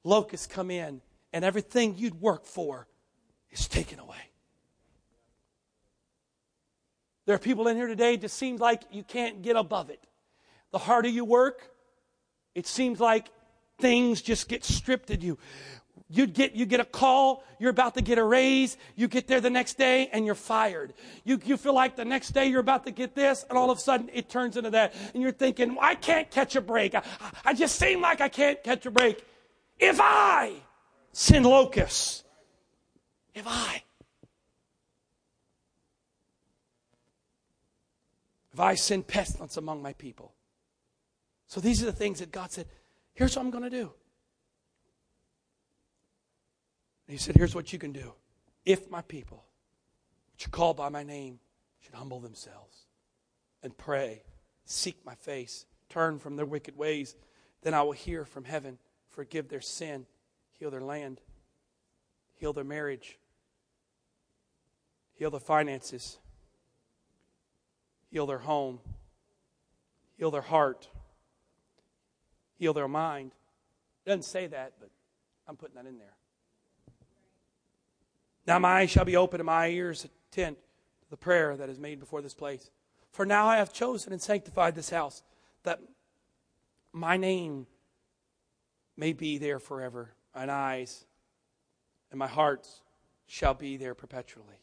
[0.04, 1.00] locusts come in,
[1.32, 2.88] and everything you'd worked for
[3.50, 4.29] is taken away.
[7.30, 10.02] There are people in here today, it just seems like you can't get above it.
[10.72, 11.62] The harder you work,
[12.56, 13.28] it seems like
[13.78, 15.38] things just get stripped at you.
[16.08, 19.40] You get, you get a call, you're about to get a raise, you get there
[19.40, 20.92] the next day and you're fired.
[21.22, 23.78] You, you feel like the next day you're about to get this, and all of
[23.78, 24.92] a sudden it turns into that.
[25.14, 26.96] And you're thinking, I can't catch a break.
[26.96, 27.02] I,
[27.44, 29.24] I just seem like I can't catch a break.
[29.78, 30.54] If I
[31.12, 32.24] send locusts,
[33.36, 33.84] if I
[38.52, 40.34] if I send pestilence among my people.
[41.46, 42.66] So these are the things that God said,
[43.14, 43.92] here's what I'm going to do.
[47.06, 48.12] And he said, here's what you can do.
[48.64, 49.44] If my people,
[50.32, 51.38] which are called by my name,
[51.80, 52.86] should humble themselves
[53.62, 54.22] and pray,
[54.64, 57.16] seek my face, turn from their wicked ways,
[57.62, 60.06] then I will hear from heaven, forgive their sin,
[60.52, 61.20] heal their land,
[62.34, 63.18] heal their marriage,
[65.14, 66.18] heal their finances
[68.10, 68.80] heal their home,
[70.16, 70.88] heal their heart,
[72.58, 73.32] heal their mind.
[74.04, 74.90] It doesn't say that, but
[75.46, 76.14] I'm putting that in there.
[78.46, 80.56] Now my eyes shall be open and my ears attend
[81.02, 82.70] to the prayer that is made before this place.
[83.12, 85.22] For now I have chosen and sanctified this house,
[85.62, 85.80] that
[86.92, 87.66] my name
[88.96, 90.14] may be there forever.
[90.34, 91.04] and eyes
[92.10, 92.82] and my hearts
[93.26, 94.60] shall be there perpetually.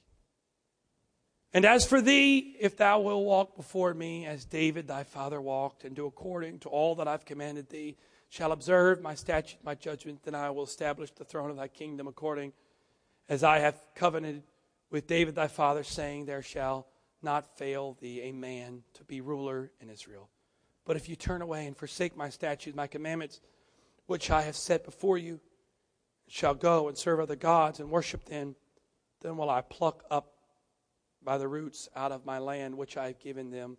[1.53, 5.85] And as for thee, if thou wilt walk before me as David thy father walked,
[5.85, 7.95] and do according to all that I've commanded thee,
[8.29, 12.07] shall observe my statute, my judgment, then I will establish the throne of thy kingdom
[12.07, 12.53] according
[13.29, 14.43] as I have covenanted
[14.91, 16.87] with David thy father, saying, There shall
[17.21, 20.29] not fail thee a man to be ruler in Israel.
[20.85, 23.41] But if you turn away and forsake my statutes, my commandments,
[24.05, 25.39] which I have set before you,
[26.27, 28.55] shall go and serve other gods and worship them,
[29.21, 30.36] then will I pluck up
[31.27, 33.75] by the roots out of my land which I have given them.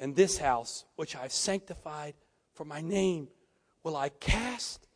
[0.00, 2.14] And this house, which I have sanctified
[2.54, 3.28] for my name,
[3.84, 4.86] will I cast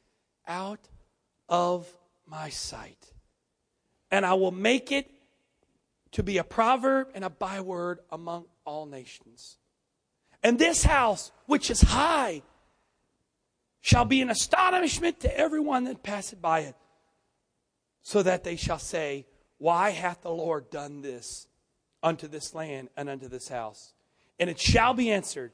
[0.48, 0.88] out
[1.46, 1.86] of
[2.26, 3.12] my sight.
[4.10, 5.10] And I will make it
[6.12, 9.58] to be a proverb and a byword among all nations.
[10.42, 12.40] And this house, which is high,
[13.82, 16.76] shall be an astonishment to everyone that passeth by it,
[18.00, 19.26] so that they shall say,
[19.58, 21.46] Why hath the Lord done this
[22.04, 23.94] unto this land and unto this house?
[24.38, 25.50] And it shall be answered,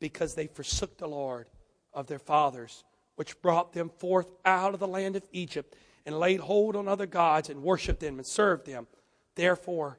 [0.00, 1.46] Because they forsook the Lord
[1.94, 2.82] of their fathers,
[3.14, 7.06] which brought them forth out of the land of Egypt, and laid hold on other
[7.06, 8.88] gods, and worshipped them, and served them.
[9.34, 9.98] Therefore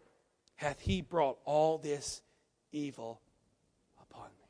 [0.56, 2.22] hath he brought all this
[2.72, 3.22] evil
[4.02, 4.46] upon me.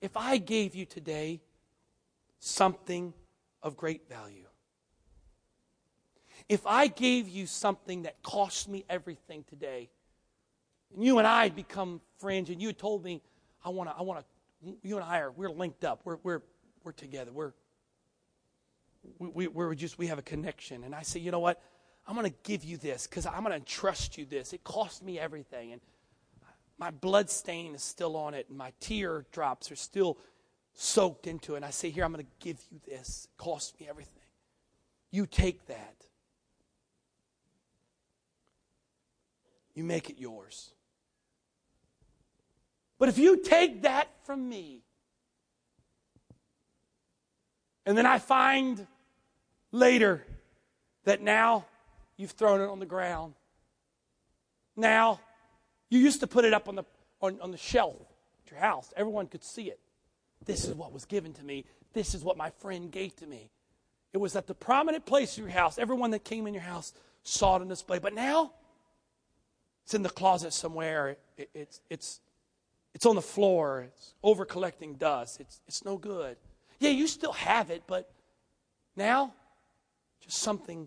[0.00, 1.40] If I gave you today
[2.38, 3.12] something
[3.62, 4.46] of great value,
[6.50, 9.88] if I gave you something that cost me everything today,
[10.92, 13.22] and you and I had become friends, and you had told me,
[13.64, 16.42] I want to, I want to, you and I are, we're linked up, we're, we're,
[16.82, 17.52] we're together, we're,
[19.20, 20.82] we, we're just, we have a connection.
[20.82, 21.62] And I say, you know what?
[22.08, 24.52] I'm going to give you this because I'm going to entrust you this.
[24.52, 25.70] It cost me everything.
[25.72, 25.80] And
[26.78, 30.18] my blood stain is still on it, and my tear drops are still
[30.74, 31.58] soaked into it.
[31.58, 33.28] And I say, Here, I'm going to give you this.
[33.30, 34.14] It cost me everything.
[35.12, 36.09] You take that.
[39.74, 40.70] You make it yours.
[42.98, 44.82] But if you take that from me,
[47.86, 48.86] and then I find
[49.72, 50.24] later
[51.04, 51.64] that now
[52.16, 53.34] you've thrown it on the ground.
[54.76, 55.20] Now,
[55.88, 56.84] you used to put it up on the,
[57.20, 57.96] on, on the shelf
[58.44, 58.92] at your house.
[58.96, 59.80] Everyone could see it.
[60.44, 61.64] This is what was given to me.
[61.92, 63.50] This is what my friend gave to me.
[64.12, 65.78] It was at the prominent place of your house.
[65.78, 67.98] Everyone that came in your house saw it on display.
[67.98, 68.52] But now,
[69.90, 71.16] it's in the closet somewhere.
[71.36, 72.20] It, it's, it's,
[72.94, 73.88] it's on the floor.
[73.88, 75.40] It's over collecting dust.
[75.40, 76.36] It's, it's no good.
[76.78, 78.08] Yeah, you still have it, but
[78.94, 79.34] now,
[80.20, 80.86] just something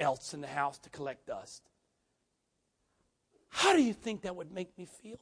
[0.00, 1.64] else in the house to collect dust.
[3.50, 5.20] How do you think that would make me feel?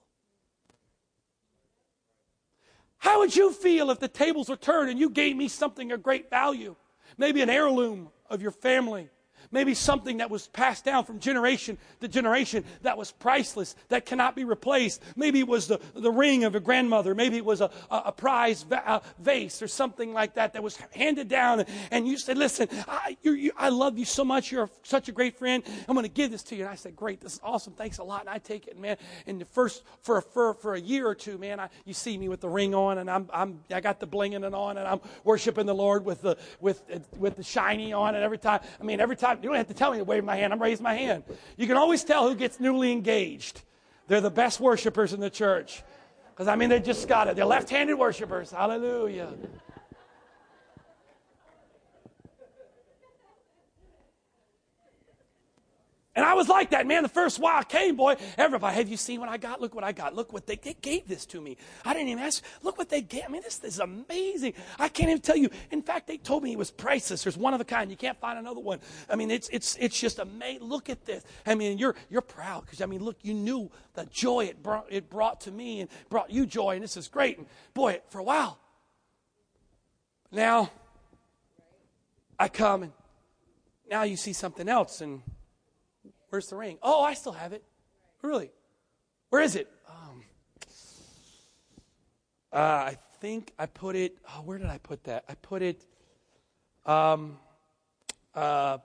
[2.98, 6.04] How would you feel if the tables were turned and you gave me something of
[6.04, 6.76] great value?
[7.18, 9.08] Maybe an heirloom of your family
[9.50, 14.36] maybe something that was passed down from generation to generation that was priceless, that cannot
[14.36, 15.02] be replaced.
[15.16, 17.14] Maybe it was the, the ring of a grandmother.
[17.14, 20.76] Maybe it was a, a, a prize va- vase or something like that that was
[20.92, 21.64] handed down.
[21.90, 24.52] And you said, Listen, I, you, I love you so much.
[24.52, 25.62] You're such a great friend.
[25.88, 26.62] I'm going to give this to you.
[26.62, 27.20] And I said, Great.
[27.20, 27.72] This is awesome.
[27.72, 28.20] Thanks a lot.
[28.20, 28.96] And I take it, man.
[29.26, 32.28] And the first, for, for, for a year or two, man, I, you see me
[32.28, 35.00] with the ring on and I'm, I'm, I got the blinging and on and I'm
[35.24, 36.82] worshiping the Lord with the, with,
[37.18, 38.14] with the shiny on.
[38.14, 40.24] And every time, I mean, every time, you don't have to tell me to wave
[40.24, 40.52] my hand.
[40.52, 41.24] I'm raising my hand.
[41.56, 43.62] You can always tell who gets newly engaged.
[44.08, 45.82] They're the best worshipers in the church.
[46.30, 47.36] Because, I mean, they just got it.
[47.36, 48.50] They're left handed worshipers.
[48.50, 49.32] Hallelujah.
[56.14, 57.02] And I was like that, man.
[57.02, 59.62] The first while I came, boy, everybody, have you seen what I got?
[59.62, 60.14] Look what I got.
[60.14, 61.56] Look what they, they gave this to me.
[61.86, 62.44] I didn't even ask.
[62.62, 63.22] Look what they gave.
[63.26, 64.52] I mean, this, this is amazing.
[64.78, 65.48] I can't even tell you.
[65.70, 67.24] In fact, they told me it was priceless.
[67.24, 67.90] There's one of a kind.
[67.90, 68.80] You can't find another one.
[69.08, 70.68] I mean, it's, it's, it's just amazing.
[70.68, 71.24] Look at this.
[71.46, 74.86] I mean, you're, you're proud because, I mean, look, you knew the joy it brought,
[74.90, 77.38] it brought to me and brought you joy, and this is great.
[77.38, 78.58] And boy, for a while.
[80.30, 80.70] Now,
[82.38, 82.92] I come and
[83.90, 85.22] now you see something else and
[86.32, 86.78] Where's the ring?
[86.82, 87.62] Oh, I still have it.
[88.22, 88.50] Really?
[89.28, 89.68] Where is it?
[89.86, 90.22] Um,
[92.50, 94.16] uh, I think I put it.
[94.26, 95.24] Oh, where did I put that?
[95.28, 95.84] I put it.
[96.86, 97.36] Um,
[98.34, 98.78] uh,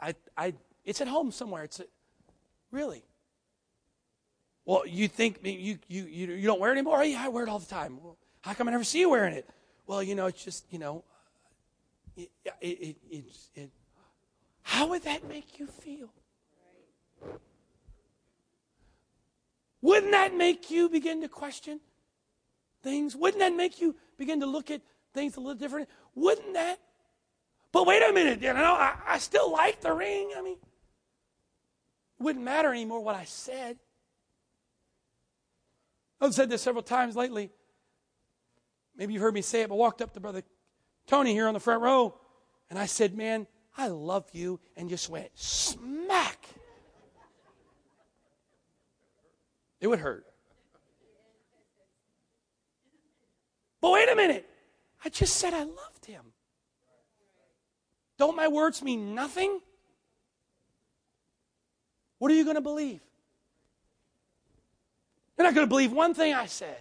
[0.00, 1.62] I, I, it's at home somewhere.
[1.62, 1.84] It's a,
[2.72, 3.04] really.
[4.64, 6.98] Well, you think you, you, you, you don't wear it anymore?
[6.98, 8.00] Oh, yeah, I wear it all the time.
[8.02, 9.48] Well, how come I never see you wearing it?
[9.86, 11.04] Well, you know, it's just, you know,
[12.16, 12.30] it,
[12.60, 13.70] it, it, it,
[14.62, 16.12] how would that make you feel?
[19.80, 21.80] Wouldn't that make you begin to question
[22.82, 23.16] things?
[23.16, 24.80] Wouldn't that make you begin to look at
[25.12, 25.88] things a little different?
[26.14, 26.78] Wouldn't that?
[27.72, 30.30] But wait a minute, you know, I, I still like the ring.
[30.36, 30.58] I mean,
[32.20, 33.78] it wouldn't matter anymore what I said.
[36.20, 37.50] I've said this several times lately.
[38.96, 40.42] Maybe you've heard me say it, but I walked up to Brother
[41.06, 42.14] Tony here on the front row,
[42.70, 43.46] and I said, Man,
[43.76, 46.46] I love you, and just went smack.
[49.82, 50.24] It would hurt.
[53.80, 54.48] But wait a minute.
[55.04, 56.22] I just said I loved him.
[58.16, 59.60] Don't my words mean nothing?
[62.18, 63.00] What are you going to believe?
[65.36, 66.78] You're not going to believe one thing I said.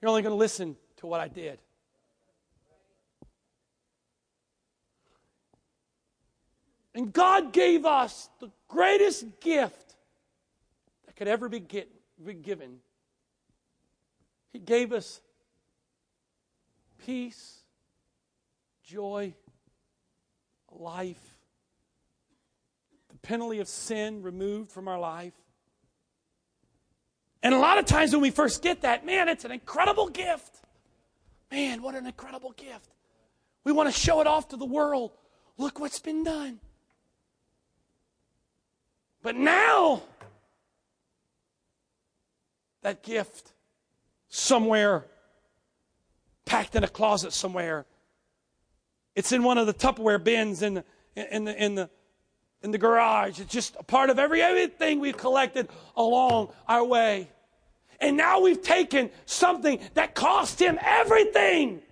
[0.00, 1.58] You're only going to listen to what I did.
[6.94, 9.81] And God gave us the greatest gift
[11.22, 11.88] could ever be, get,
[12.26, 12.78] be given.
[14.52, 15.20] He gave us
[17.06, 17.60] peace,
[18.82, 19.32] joy,
[20.72, 21.22] life,
[23.08, 25.32] the penalty of sin removed from our life.
[27.44, 30.56] And a lot of times when we first get that, man, it's an incredible gift.
[31.52, 32.90] Man, what an incredible gift.
[33.62, 35.12] We want to show it off to the world.
[35.56, 36.58] Look what's been done.
[39.22, 40.02] But now,
[42.82, 43.52] that gift
[44.28, 45.06] somewhere
[46.44, 47.86] packed in a closet somewhere.
[49.14, 50.84] It's in one of the Tupperware bins in the,
[51.16, 51.90] in the, in the,
[52.62, 53.40] in the garage.
[53.40, 57.28] It's just a part of every everything we've collected along our way.
[58.00, 61.82] And now we've taken something that cost him everything.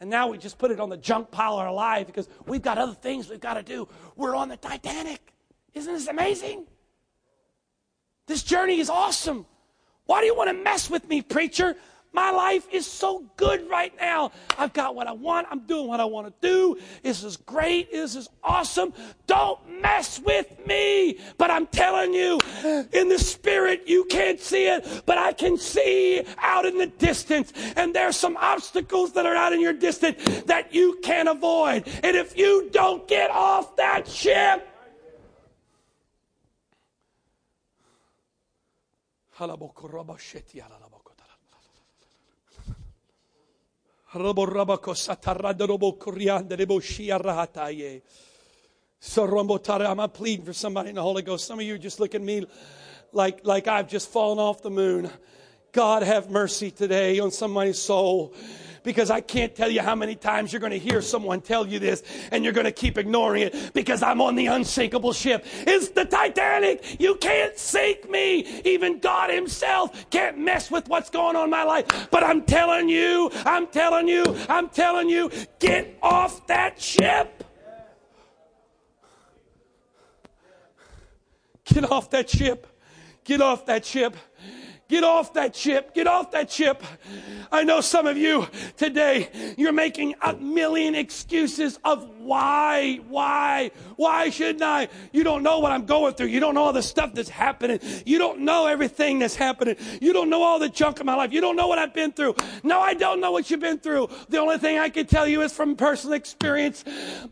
[0.00, 2.62] And now we just put it on the junk pile of our life because we've
[2.62, 3.88] got other things we've got to do.
[4.16, 5.34] We're on the Titanic.
[5.74, 6.66] Isn't this amazing?
[8.26, 9.44] This journey is awesome.
[10.08, 11.76] Why do you want to mess with me, preacher?
[12.14, 14.32] My life is so good right now.
[14.56, 15.48] I've got what I want.
[15.50, 16.78] I'm doing what I want to do.
[17.02, 17.92] This is great.
[17.92, 18.94] This is awesome.
[19.26, 21.18] Don't mess with me.
[21.36, 22.38] But I'm telling you,
[22.90, 27.52] in the spirit, you can't see it, but I can see out in the distance.
[27.76, 31.86] And there's some obstacles that are out in your distance that you can't avoid.
[32.02, 34.66] And if you don't get off that ship,
[50.00, 51.46] I'm pleading for somebody in the Holy Ghost.
[51.46, 52.46] Some of you just look at me
[53.12, 55.08] like, like I've just fallen off the moon.
[55.70, 58.34] God have mercy today on somebody's soul
[58.88, 61.78] because I can't tell you how many times you're going to hear someone tell you
[61.78, 65.44] this and you're going to keep ignoring it because I'm on the unsinkable ship.
[65.66, 66.98] It's the Titanic.
[66.98, 68.62] You can't sink me.
[68.64, 72.08] Even God Himself can't mess with what's going on in my life.
[72.10, 77.44] But I'm telling you, I'm telling you, I'm telling you, get off that ship.
[81.66, 82.66] Get off that ship.
[83.24, 84.16] Get off that ship.
[84.88, 85.94] Get off that chip.
[85.94, 86.82] Get off that chip.
[87.52, 88.46] I know some of you
[88.78, 89.28] today,
[89.58, 94.88] you're making a million excuses of why, why, why shouldn't I?
[95.12, 96.28] You don't know what I'm going through.
[96.28, 97.80] You don't know all the stuff that's happening.
[98.06, 99.76] You don't know everything that's happening.
[100.00, 101.32] You don't know all the junk of my life.
[101.32, 102.36] You don't know what I've been through.
[102.62, 104.08] No, I don't know what you've been through.
[104.30, 106.84] The only thing I can tell you is from personal experience.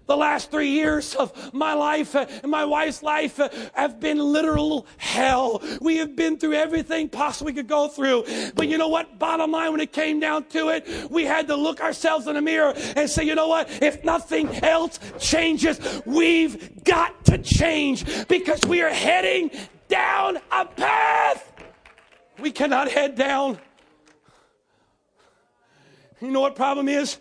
[0.07, 4.19] The last three years of my life uh, and my wife's life uh, have been
[4.19, 5.63] literal hell.
[5.81, 8.25] We have been through everything possible we could go through.
[8.55, 9.19] But you know what?
[9.19, 12.43] Bottom line, when it came down to it, we had to look ourselves in the
[12.43, 13.71] mirror and say, you know what?
[13.83, 19.51] If nothing else changes, we've got to change because we are heading
[19.89, 21.53] down a path.
[22.39, 23.59] We cannot head down.
[26.21, 27.19] You know what problem is?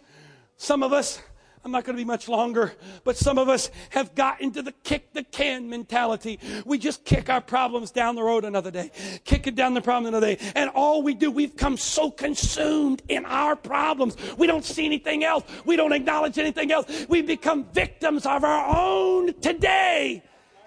[0.57, 1.21] Some of us
[1.65, 4.71] I'm not going to be much longer, but some of us have gotten to the
[4.83, 6.39] kick the can mentality.
[6.63, 8.91] We just kick our problems down the road another day,
[9.23, 10.51] kick it down the problem another day.
[10.53, 14.15] And all we do, we've come so consumed in our problems.
[14.37, 15.43] We don't see anything else.
[15.65, 17.07] We don't acknowledge anything else.
[17.09, 20.21] We become victims of our own today.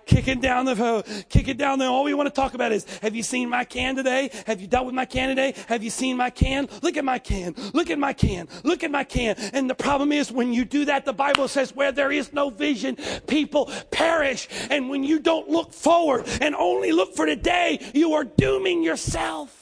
[0.09, 1.85] Kicking down the kicking down the.
[1.85, 4.31] All we want to talk about is, have you seen my can today?
[4.47, 5.55] Have you dealt with my can today?
[5.69, 6.69] Have you seen my can?
[6.83, 7.55] Look at my can.
[7.75, 8.49] Look at my can.
[8.65, 9.37] Look at my can.
[9.53, 12.51] And the problem is, when you do that, the Bible says, where there is no
[12.51, 12.97] vision,
[13.27, 14.49] people perish.
[14.71, 19.55] And when you don't look forward and only look for today, you are dooming yourself.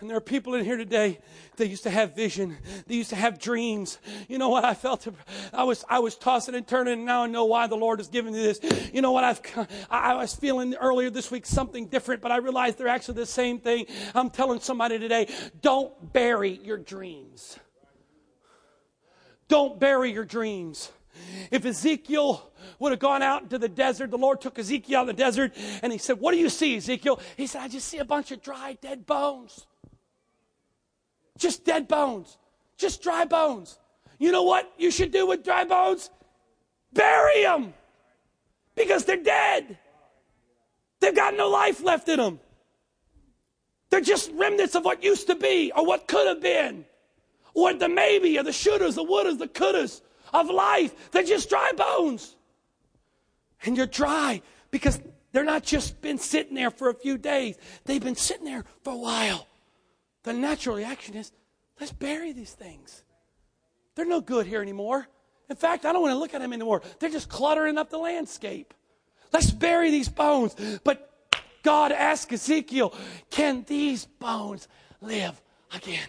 [0.00, 1.20] And there are people in here today
[1.56, 2.56] they used to have vision.
[2.86, 3.98] They used to have dreams.
[4.28, 4.64] You know what?
[4.64, 5.06] I felt,
[5.52, 8.08] I was, I was tossing and turning and now I know why the Lord has
[8.08, 8.60] given me this.
[8.92, 9.24] You know what?
[9.24, 9.40] I've,
[9.90, 13.58] I was feeling earlier this week something different, but I realized they're actually the same
[13.58, 13.86] thing.
[14.14, 15.28] I'm telling somebody today,
[15.60, 17.58] don't bury your dreams.
[19.48, 20.90] Don't bury your dreams.
[21.50, 25.12] If Ezekiel would have gone out into the desert, the Lord took Ezekiel in the
[25.12, 27.20] desert and he said, What do you see, Ezekiel?
[27.36, 29.66] He said, I just see a bunch of dry, dead bones.
[31.42, 32.38] Just dead bones.
[32.76, 33.76] Just dry bones.
[34.20, 36.08] You know what you should do with dry bones?
[36.92, 37.74] Bury them
[38.76, 39.76] because they're dead.
[41.00, 42.38] They've got no life left in them.
[43.90, 46.84] They're just remnants of what used to be or what could have been.
[47.54, 50.00] Or the maybe or the shouldas, the wouldas, the couldas
[50.32, 51.10] of life.
[51.10, 52.36] They're just dry bones.
[53.64, 55.00] And you're dry because
[55.32, 57.56] they're not just been sitting there for a few days.
[57.84, 59.48] They've been sitting there for a while.
[60.22, 61.32] The natural reaction is
[61.80, 63.02] let's bury these things.
[63.94, 65.08] They're no good here anymore.
[65.50, 66.82] In fact, I don't want to look at them anymore.
[66.98, 68.72] They're just cluttering up the landscape.
[69.32, 70.54] Let's bury these bones.
[70.84, 71.10] But
[71.62, 72.94] God asked Ezekiel,
[73.30, 74.68] Can these bones
[75.00, 75.40] live
[75.74, 76.08] again?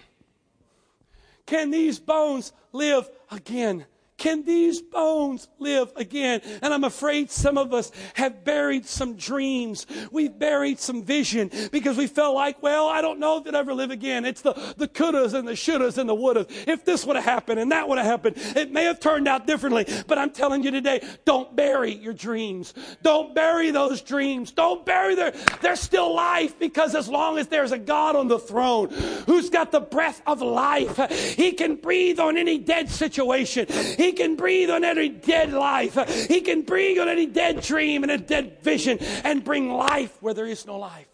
[1.45, 3.85] Can these bones live again?
[4.23, 6.39] Can these bones live again?
[6.61, 9.85] And I'm afraid some of us have buried some dreams.
[10.13, 13.73] We've buried some vision because we felt like, well, I don't know if it ever
[13.73, 14.23] live again.
[14.23, 16.49] It's the, the couldas and the shouldas and the wouldas.
[16.69, 19.45] If this would have happened and that would have happened, it may have turned out
[19.45, 19.85] differently.
[20.07, 22.73] But I'm telling you today, don't bury your dreams.
[23.01, 24.51] Don't bury those dreams.
[24.51, 28.39] Don't bury their, they're still life because as long as there's a God on the
[28.39, 28.89] throne
[29.25, 33.67] who's got the breath of life, he can breathe on any dead situation.
[33.97, 36.27] He can breathe on any dead life.
[36.27, 40.33] He can breathe on any dead dream and a dead vision and bring life where
[40.33, 41.07] there is no life.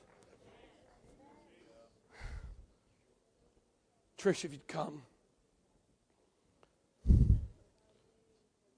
[4.17, 5.03] Trish, if you'd come.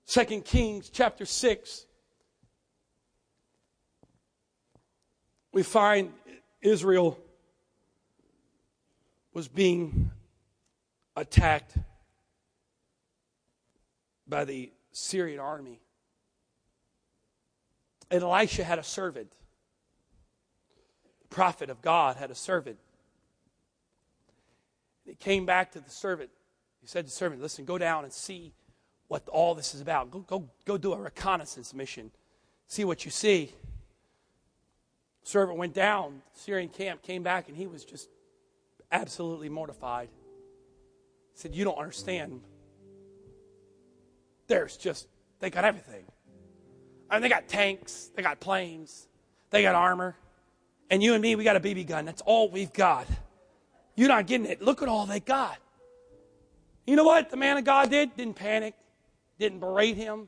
[0.06, 1.86] Second Kings chapter 6.
[5.54, 6.14] We find
[6.62, 7.18] Israel
[9.34, 10.12] was being
[11.16, 11.78] attacked
[14.32, 15.80] by the Syrian army.
[18.10, 19.32] And Elisha had a servant.
[21.22, 22.80] The prophet of God had a servant.
[25.06, 26.32] He came back to the servant.
[26.80, 28.54] He said to the servant, Listen, go down and see
[29.08, 30.10] what all this is about.
[30.10, 32.10] Go, go, go do a reconnaissance mission.
[32.68, 33.52] See what you see.
[35.24, 38.10] The servant went down, Syrian camp, came back, and he was just
[38.92, 40.10] absolutely mortified.
[41.34, 42.42] He said, You don't understand
[44.52, 45.08] there's just,
[45.40, 46.04] they got everything.
[47.10, 49.08] I mean, they got tanks, they got planes,
[49.50, 50.16] they got armor.
[50.90, 52.04] And you and me, we got a BB gun.
[52.04, 53.08] That's all we've got.
[53.96, 54.62] You're not getting it.
[54.62, 55.58] Look at all they got.
[56.86, 58.16] You know what the man of God did?
[58.18, 58.74] Didn't panic,
[59.40, 60.28] didn't berate him,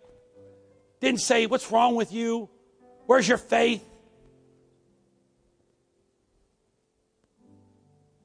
[1.02, 2.50] didn't say, What's wrong with you?
[3.06, 3.84] Where's your faith?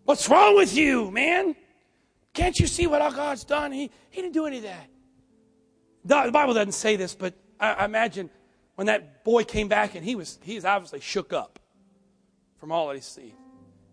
[0.05, 1.57] What's wrong with you, man?
[2.35, 3.73] Can't you see what our God's done?
[3.73, 4.89] He, he didn't do any of that.
[6.05, 8.31] The Bible doesn't say this, but I imagine
[8.77, 11.59] when that boy came back and he was he was obviously shook up
[12.57, 13.35] from all that he see.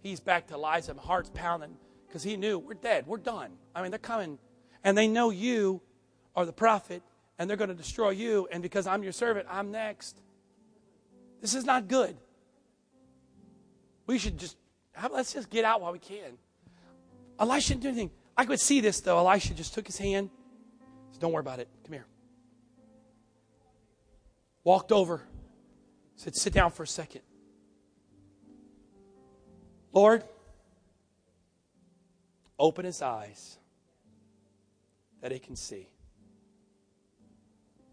[0.01, 1.75] He's back to lies and heart's pounding
[2.07, 3.51] because he knew we're dead, we're done.
[3.73, 4.37] I mean, they're coming,
[4.83, 5.81] and they know you
[6.35, 7.01] are the prophet,
[7.39, 8.47] and they're going to destroy you.
[8.51, 10.21] And because I'm your servant, I'm next.
[11.41, 12.15] This is not good.
[14.07, 14.57] We should just
[15.11, 16.37] let's just get out while we can.
[17.39, 18.11] Elisha didn't do anything.
[18.37, 19.17] I could see this though.
[19.17, 20.29] Elisha just took his hand
[21.19, 21.67] Don't worry about it.
[21.83, 22.05] Come here.
[24.63, 25.21] Walked over.
[26.15, 27.21] Said, Sit down for a second.
[29.91, 30.23] Lord,
[32.59, 33.57] open his eyes
[35.21, 35.87] that he can see.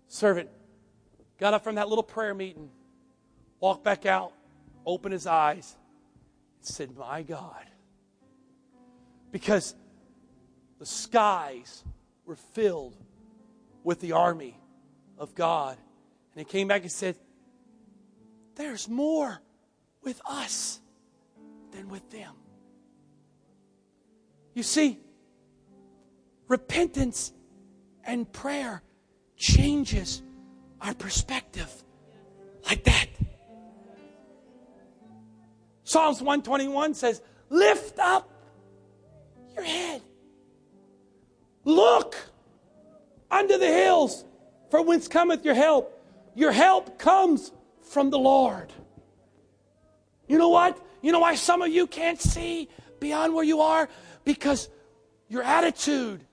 [0.09, 0.51] Servant
[1.39, 2.71] got up from that little prayer meeting,
[3.61, 4.33] walked back out,
[4.85, 5.77] opened his eyes,
[6.59, 7.65] and said, My God.
[9.31, 9.75] Because
[10.79, 11.85] the skies
[12.27, 12.97] were filled
[13.85, 14.59] with the army
[15.19, 15.77] of God.
[16.35, 17.17] And he came back and said,
[18.55, 19.41] There's more
[20.03, 20.81] with us
[21.73, 22.35] than with them.
[24.55, 24.99] You see,
[26.49, 27.33] repentance
[28.05, 28.83] and prayer
[29.37, 30.23] changes
[30.81, 31.71] our perspective
[32.65, 33.07] like that.
[35.85, 38.31] Psalms 121 says, Lift up
[39.55, 40.03] your head.
[41.65, 42.17] Look
[43.33, 44.25] unto the hills,
[44.71, 45.99] for whence cometh your help.
[46.35, 47.51] Your help comes
[47.83, 48.73] from the Lord.
[50.29, 50.79] You know what?
[51.01, 52.69] You know why some of you can't see
[53.01, 53.89] beyond where you are?
[54.25, 54.69] Because
[55.29, 56.25] your attitude,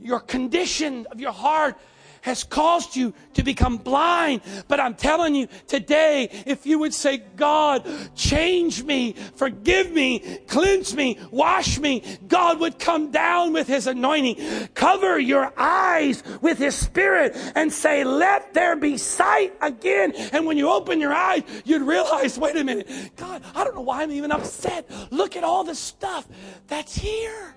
[0.00, 1.76] your condition of your heart
[2.22, 4.42] has caused you to become blind.
[4.68, 10.94] But I'm telling you today, if you would say, God, change me, forgive me, cleanse
[10.94, 16.74] me, wash me, God would come down with his anointing, cover your eyes with his
[16.74, 20.12] spirit and say, let there be sight again.
[20.32, 23.82] And when you open your eyes, you'd realize, wait a minute, God, I don't know
[23.82, 24.90] why I'm even upset.
[25.10, 26.26] Look at all the stuff
[26.66, 27.54] that's here.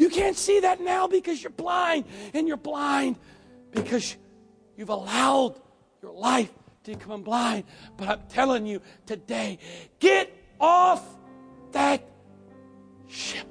[0.00, 3.16] You can't see that now because you're blind, and you're blind
[3.70, 4.16] because
[4.74, 5.60] you've allowed
[6.00, 6.50] your life
[6.84, 7.64] to become blind.
[7.98, 9.58] But I'm telling you today,
[9.98, 11.06] get off
[11.72, 12.02] that
[13.08, 13.46] ship.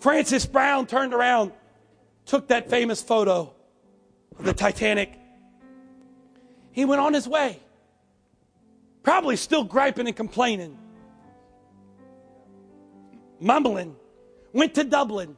[0.00, 1.52] Francis Browne turned around,
[2.26, 3.54] took that famous photo
[4.38, 5.18] of the Titanic.
[6.72, 7.58] He went on his way,
[9.02, 10.76] probably still griping and complaining
[13.40, 13.96] mumbling,
[14.52, 15.36] went to Dublin,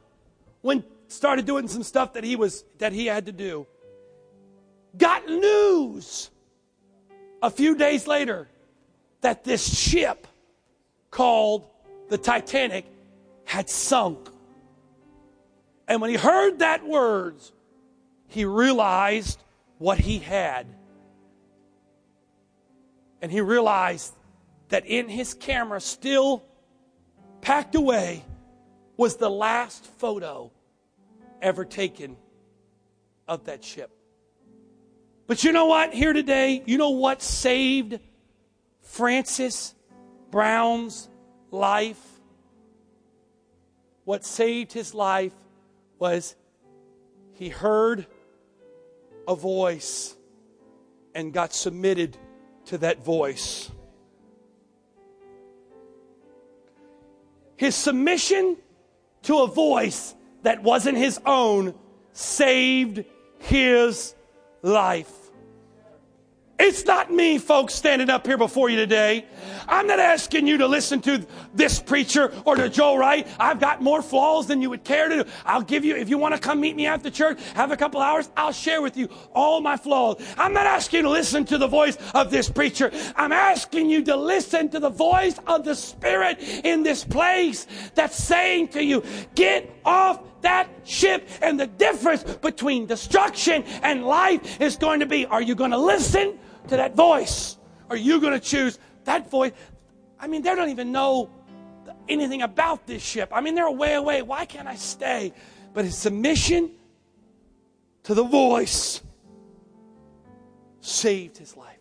[0.61, 3.67] went started doing some stuff that he was that he had to do.
[4.97, 6.29] Got news
[7.41, 8.47] a few days later
[9.21, 10.27] that this ship
[11.11, 11.65] called
[12.09, 12.85] the Titanic
[13.45, 14.29] had sunk.
[15.87, 17.51] And when he heard that words,
[18.27, 19.41] he realized
[19.79, 20.67] what he had.
[23.21, 24.13] And he realized
[24.69, 26.43] that in his camera still
[27.41, 28.23] packed away
[28.97, 30.51] was the last photo
[31.41, 32.17] ever taken
[33.27, 33.91] of that ship.
[35.27, 35.93] But you know what?
[35.93, 37.99] Here today, you know what saved
[38.81, 39.75] Francis
[40.31, 41.07] Browne's
[41.51, 42.01] life?
[44.05, 45.35] What saved his life
[45.99, 46.35] was
[47.33, 48.07] he heard
[49.27, 50.15] a voice
[51.13, 52.17] and got submitted
[52.65, 53.69] to that voice.
[57.59, 58.55] His submission
[59.23, 61.75] to a voice that wasn't his own
[62.13, 63.03] saved
[63.39, 64.15] his
[64.61, 65.11] life.
[66.57, 69.25] It's not me, folks, standing up here before you today.
[69.67, 73.27] I'm not asking you to listen to this preacher or to Joel Wright.
[73.39, 75.23] I've got more flaws than you would care to.
[75.23, 75.29] do.
[75.45, 78.01] I'll give you, if you want to come meet me after church, have a couple
[78.01, 80.17] hours, I'll share with you all my flaws.
[80.37, 82.91] I'm not asking you to listen to the voice of this preacher.
[83.15, 88.15] I'm asking you to listen to the voice of the Spirit in this place that's
[88.15, 89.03] saying to you,
[89.35, 91.27] get off that ship.
[91.41, 95.77] And the difference between destruction and life is going to be, are you going to
[95.77, 96.39] listen?
[96.69, 97.57] to that voice?
[97.89, 99.51] Are you going to choose that voice?
[100.19, 101.29] I mean, they don't even know
[102.07, 103.29] anything about this ship.
[103.31, 104.21] I mean, they're way away.
[104.21, 105.33] Why can't I stay?
[105.73, 106.71] But his submission
[108.03, 109.01] to the voice
[110.81, 111.77] saved his life.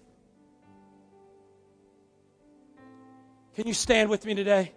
[3.54, 4.72] Can you stand with me today?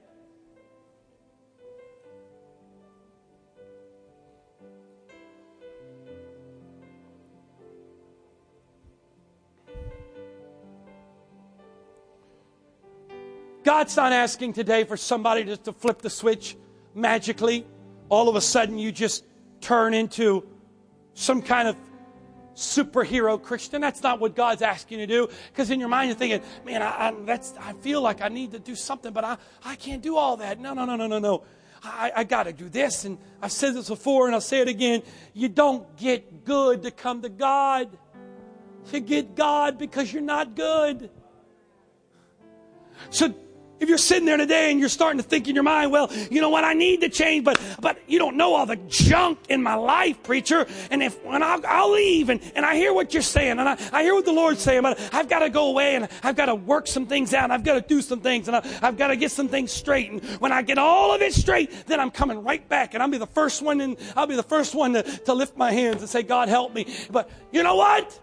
[13.64, 16.58] God's not asking today for somebody just to flip the switch
[16.96, 17.66] magically.
[18.10, 19.24] All of a sudden, you just
[19.62, 20.48] turn into
[21.14, 21.76] some kind of
[22.56, 23.82] superhero Christian.
[23.82, 25.30] That's not what God's asking you to do.
[25.52, 28.52] Because in your mind, you're thinking, man, I, I, that's, I feel like I need
[28.52, 30.60] to do something, but I, I can't do all that.
[30.60, 31.44] No, no, no, no, no, no.
[31.84, 33.06] I, I got to do this.
[33.06, 35.04] And I've said this before, and I'll say it again.
[35.34, 37.98] You don't get good to come to God.
[38.92, 41.10] You get God because you're not good.
[43.10, 43.34] So
[43.82, 46.40] if you're sitting there today and you're starting to think in your mind, well, you
[46.40, 49.62] know what, I need to change, but but you don't know all the junk in
[49.62, 50.68] my life, preacher.
[50.92, 53.78] And if when I'll, I'll leave and, and I hear what you're saying, and I,
[53.92, 56.46] I hear what the Lord's saying, but I've got to go away and I've got
[56.46, 58.98] to work some things out, and I've got to do some things, and I, I've
[58.98, 60.12] got to get some things straight.
[60.12, 63.10] And when I get all of it straight, then I'm coming right back, and I'll
[63.10, 66.02] be the first one, and I'll be the first one to, to lift my hands
[66.02, 66.86] and say, God help me.
[67.10, 68.20] But you know what?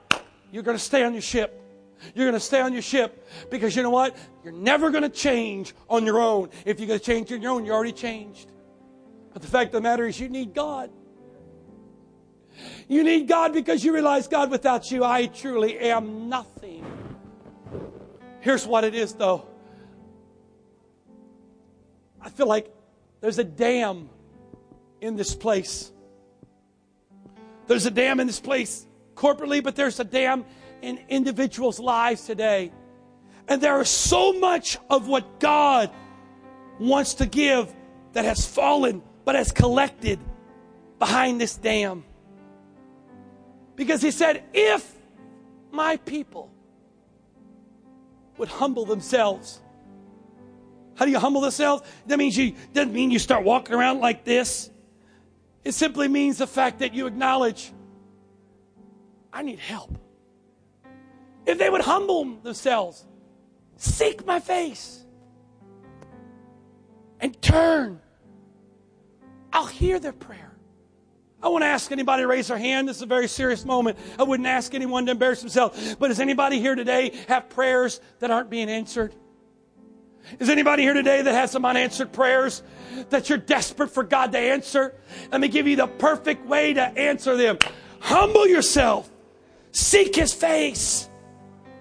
[0.52, 1.67] You're going to stay on your ship.
[2.14, 4.16] You're going to stay on your ship because you know what?
[4.44, 6.50] You're never going to change on your own.
[6.64, 8.50] If you're going to change on your own, you're already changed.
[9.32, 10.90] But the fact of the matter is, you need God.
[12.88, 16.84] You need God because you realize, God, without you, I truly am nothing.
[18.40, 19.46] Here's what it is, though.
[22.20, 22.74] I feel like
[23.20, 24.08] there's a dam
[25.00, 25.92] in this place
[27.68, 30.44] There's a dam in this place corporately, but there's a dam
[30.82, 32.72] in individuals' lives today.
[33.48, 35.90] And there is so much of what God
[36.78, 37.72] wants to give
[38.12, 40.18] that has fallen, but has collected
[40.98, 42.04] behind this dam.
[43.76, 44.94] Because he said, if
[45.70, 46.50] my people
[48.38, 49.60] would humble themselves.
[50.94, 51.82] How do you humble themselves?
[52.06, 54.70] That means you doesn't mean you start walking around like this.
[55.64, 57.72] It simply means the fact that you acknowledge,
[59.32, 59.98] I need help.
[61.48, 63.06] If they would humble themselves,
[63.78, 65.02] seek my face,
[67.20, 68.00] and turn,
[69.50, 70.52] I'll hear their prayer.
[71.42, 72.86] I won't ask anybody to raise their hand.
[72.86, 73.96] This is a very serious moment.
[74.18, 75.96] I wouldn't ask anyone to embarrass themselves.
[75.98, 79.14] But does anybody here today have prayers that aren't being answered?
[80.38, 82.62] Is anybody here today that has some unanswered prayers
[83.08, 84.94] that you're desperate for God to answer?
[85.32, 87.58] Let me give you the perfect way to answer them.
[88.00, 89.10] Humble yourself.
[89.72, 91.07] Seek His face.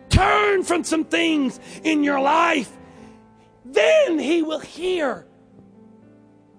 [0.10, 2.72] Turn from some things in your life.
[3.66, 5.28] Then He will hear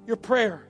[0.07, 0.67] your prayer.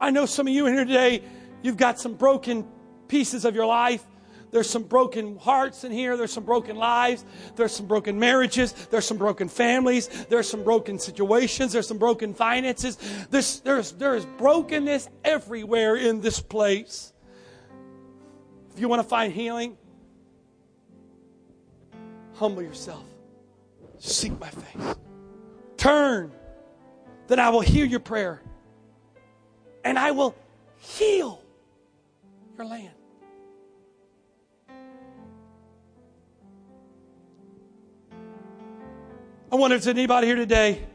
[0.00, 1.22] I know some of you in here today,
[1.62, 2.66] you've got some broken
[3.08, 4.04] pieces of your life.
[4.50, 6.16] There's some broken hearts in here.
[6.16, 7.24] There's some broken lives.
[7.56, 8.72] There's some broken marriages.
[8.72, 10.08] There's some broken families.
[10.28, 11.72] There's some broken situations.
[11.72, 12.96] There's some broken finances.
[13.30, 17.12] There's, there's, there's brokenness everywhere in this place.
[18.72, 19.76] If you want to find healing,
[22.38, 23.04] humble yourself.
[23.98, 24.96] Seek my face.
[25.76, 26.32] Turn,
[27.26, 28.40] then I will hear your prayer
[29.84, 30.36] and I will
[30.76, 31.42] heal
[32.56, 32.90] your land.
[39.50, 40.86] I wonder if there's anybody here today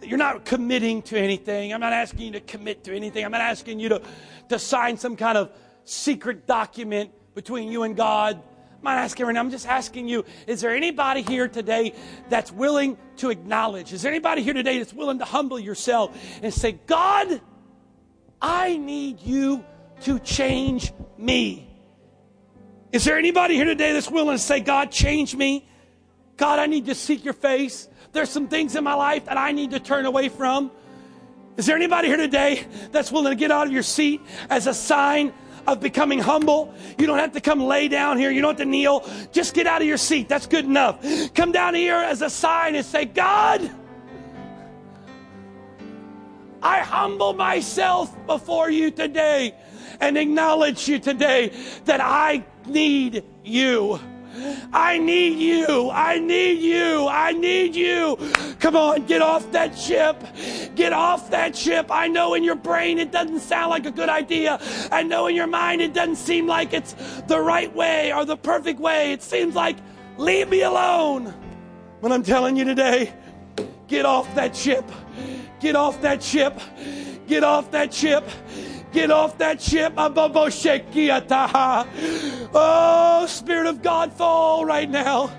[0.00, 1.72] that you're not committing to anything.
[1.72, 3.24] I'm not asking you to commit to anything.
[3.24, 4.02] I'm not asking you to,
[4.48, 5.52] to sign some kind of
[5.84, 8.42] secret document between you and God.
[8.82, 9.40] Not asking right now.
[9.40, 11.94] I'm just asking you, is there anybody here today
[12.28, 13.92] that's willing to acknowledge?
[13.92, 17.40] Is there anybody here today that's willing to humble yourself and say, God,
[18.40, 19.64] I need you
[20.02, 21.68] to change me?
[22.90, 25.66] Is there anybody here today that's willing to say, God, change me?
[26.36, 27.88] God, I need to seek your face.
[28.10, 30.72] There's some things in my life that I need to turn away from.
[31.56, 34.20] Is there anybody here today that's willing to get out of your seat
[34.50, 35.32] as a sign
[35.66, 36.74] of becoming humble.
[36.98, 38.30] You don't have to come lay down here.
[38.30, 39.08] You don't have to kneel.
[39.32, 40.28] Just get out of your seat.
[40.28, 41.34] That's good enough.
[41.34, 43.70] Come down here as a sign and say, God,
[46.62, 49.54] I humble myself before you today
[50.00, 51.52] and acknowledge you today
[51.84, 53.98] that I need you.
[54.72, 55.90] I need you.
[55.90, 57.06] I need you.
[57.08, 58.16] I need you.
[58.60, 60.22] Come on, get off that ship.
[60.74, 61.86] Get off that ship.
[61.90, 64.58] I know in your brain it doesn't sound like a good idea.
[64.90, 66.94] I know in your mind it doesn't seem like it's
[67.26, 69.12] the right way or the perfect way.
[69.12, 69.76] It seems like,
[70.16, 71.34] leave me alone.
[72.00, 73.12] But I'm telling you today,
[73.86, 74.84] get off that ship.
[75.60, 76.58] Get off that ship.
[77.26, 78.28] Get off that ship.
[78.92, 79.94] Get off that ship.
[82.54, 85.30] Oh, Spirit of God, fall right now.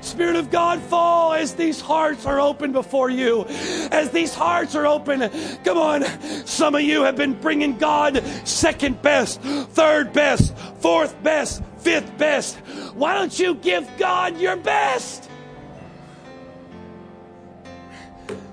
[0.00, 3.44] Spirit of God, fall as these hearts are open before you.
[3.90, 5.28] As these hearts are open,
[5.64, 6.04] come on.
[6.46, 12.56] Some of you have been bringing God second best, third best, fourth best, fifth best.
[12.94, 15.28] Why don't you give God your best?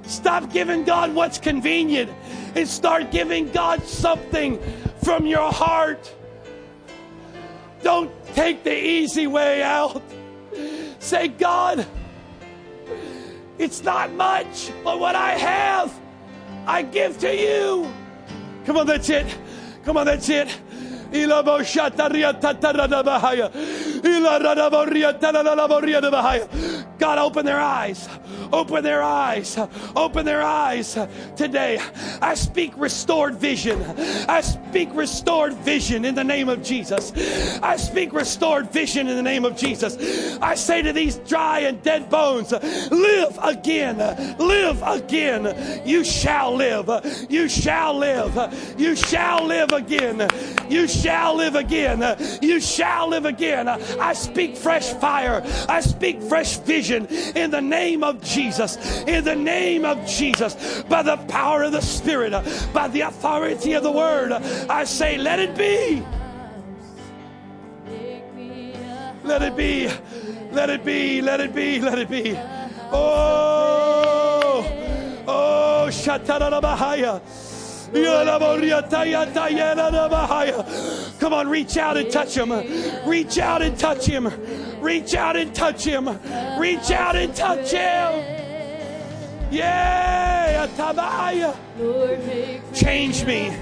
[0.03, 2.11] Stop giving God what's convenient
[2.55, 4.59] and start giving God something
[5.03, 6.13] from your heart.
[7.81, 10.01] Don't take the easy way out.
[10.99, 11.85] Say, God,
[13.57, 15.97] it's not much, but what I have,
[16.65, 17.91] I give to you.
[18.65, 19.37] Come on, that's it.
[19.83, 20.55] Come on, that's it.
[26.99, 28.07] God, open their eyes.
[28.53, 29.57] Open their eyes.
[29.95, 30.97] Open their eyes
[31.35, 31.79] today.
[32.21, 33.81] I speak restored vision.
[34.27, 37.11] I speak restored vision in the name of Jesus.
[37.63, 40.37] I speak restored vision in the name of Jesus.
[40.41, 43.97] I say to these dry and dead bones, live again.
[44.37, 45.83] Live again.
[45.87, 46.89] You shall live.
[47.29, 48.75] You shall live.
[48.77, 50.27] You shall live again.
[50.69, 52.17] You shall live again.
[52.41, 53.67] You shall live again.
[53.67, 55.43] I speak fresh fire.
[55.67, 58.77] I speak fresh vision in the name of Jesus.
[59.03, 60.83] In the name of Jesus.
[60.83, 62.31] By the power of the Spirit,
[62.73, 66.03] by the authority of the Word, I say, let it be.
[69.23, 69.89] Let it be.
[70.51, 71.21] Let it be.
[71.21, 71.79] Let it be.
[71.81, 72.35] Let it be.
[72.91, 74.65] Oh,
[75.27, 77.21] oh, Shatarabahaya.
[81.19, 82.51] Come on, reach out and touch him.
[83.07, 84.27] Reach out and touch him.
[84.81, 86.07] Reach out and touch him.
[86.59, 88.23] Reach out and touch him.
[89.51, 90.29] Yeah.
[92.73, 93.55] Change me.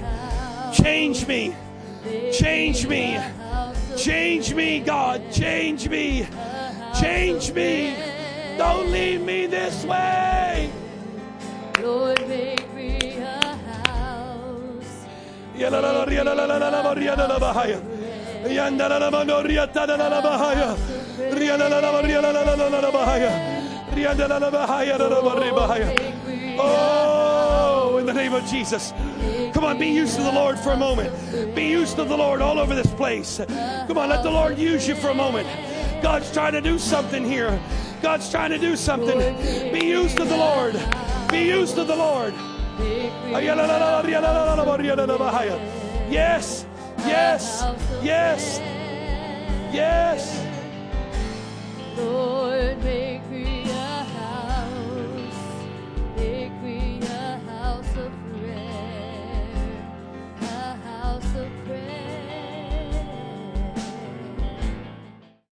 [0.72, 1.54] Change me.
[2.32, 3.18] Change me.
[3.96, 5.22] Change me, God.
[5.32, 6.26] Change me.
[7.00, 7.96] Change me.
[8.56, 10.70] Don't leave me this way.
[11.80, 13.07] Lord, make me.
[26.60, 28.92] Oh, in the name of Jesus.
[29.52, 31.12] Come on, be used to the Lord for a moment.
[31.54, 33.40] Be used to the Lord all over this place.
[33.48, 35.48] Come on, let the Lord use you for a moment.
[36.02, 37.60] God's trying to do something here.
[38.00, 39.18] God's trying to do something.
[39.72, 40.74] Be used to the Lord.
[41.30, 42.34] Be used to the Lord.
[46.08, 46.64] Yes,
[47.06, 47.62] yes,
[48.02, 48.60] yes,
[49.72, 50.44] yes.
[51.96, 52.78] Lord,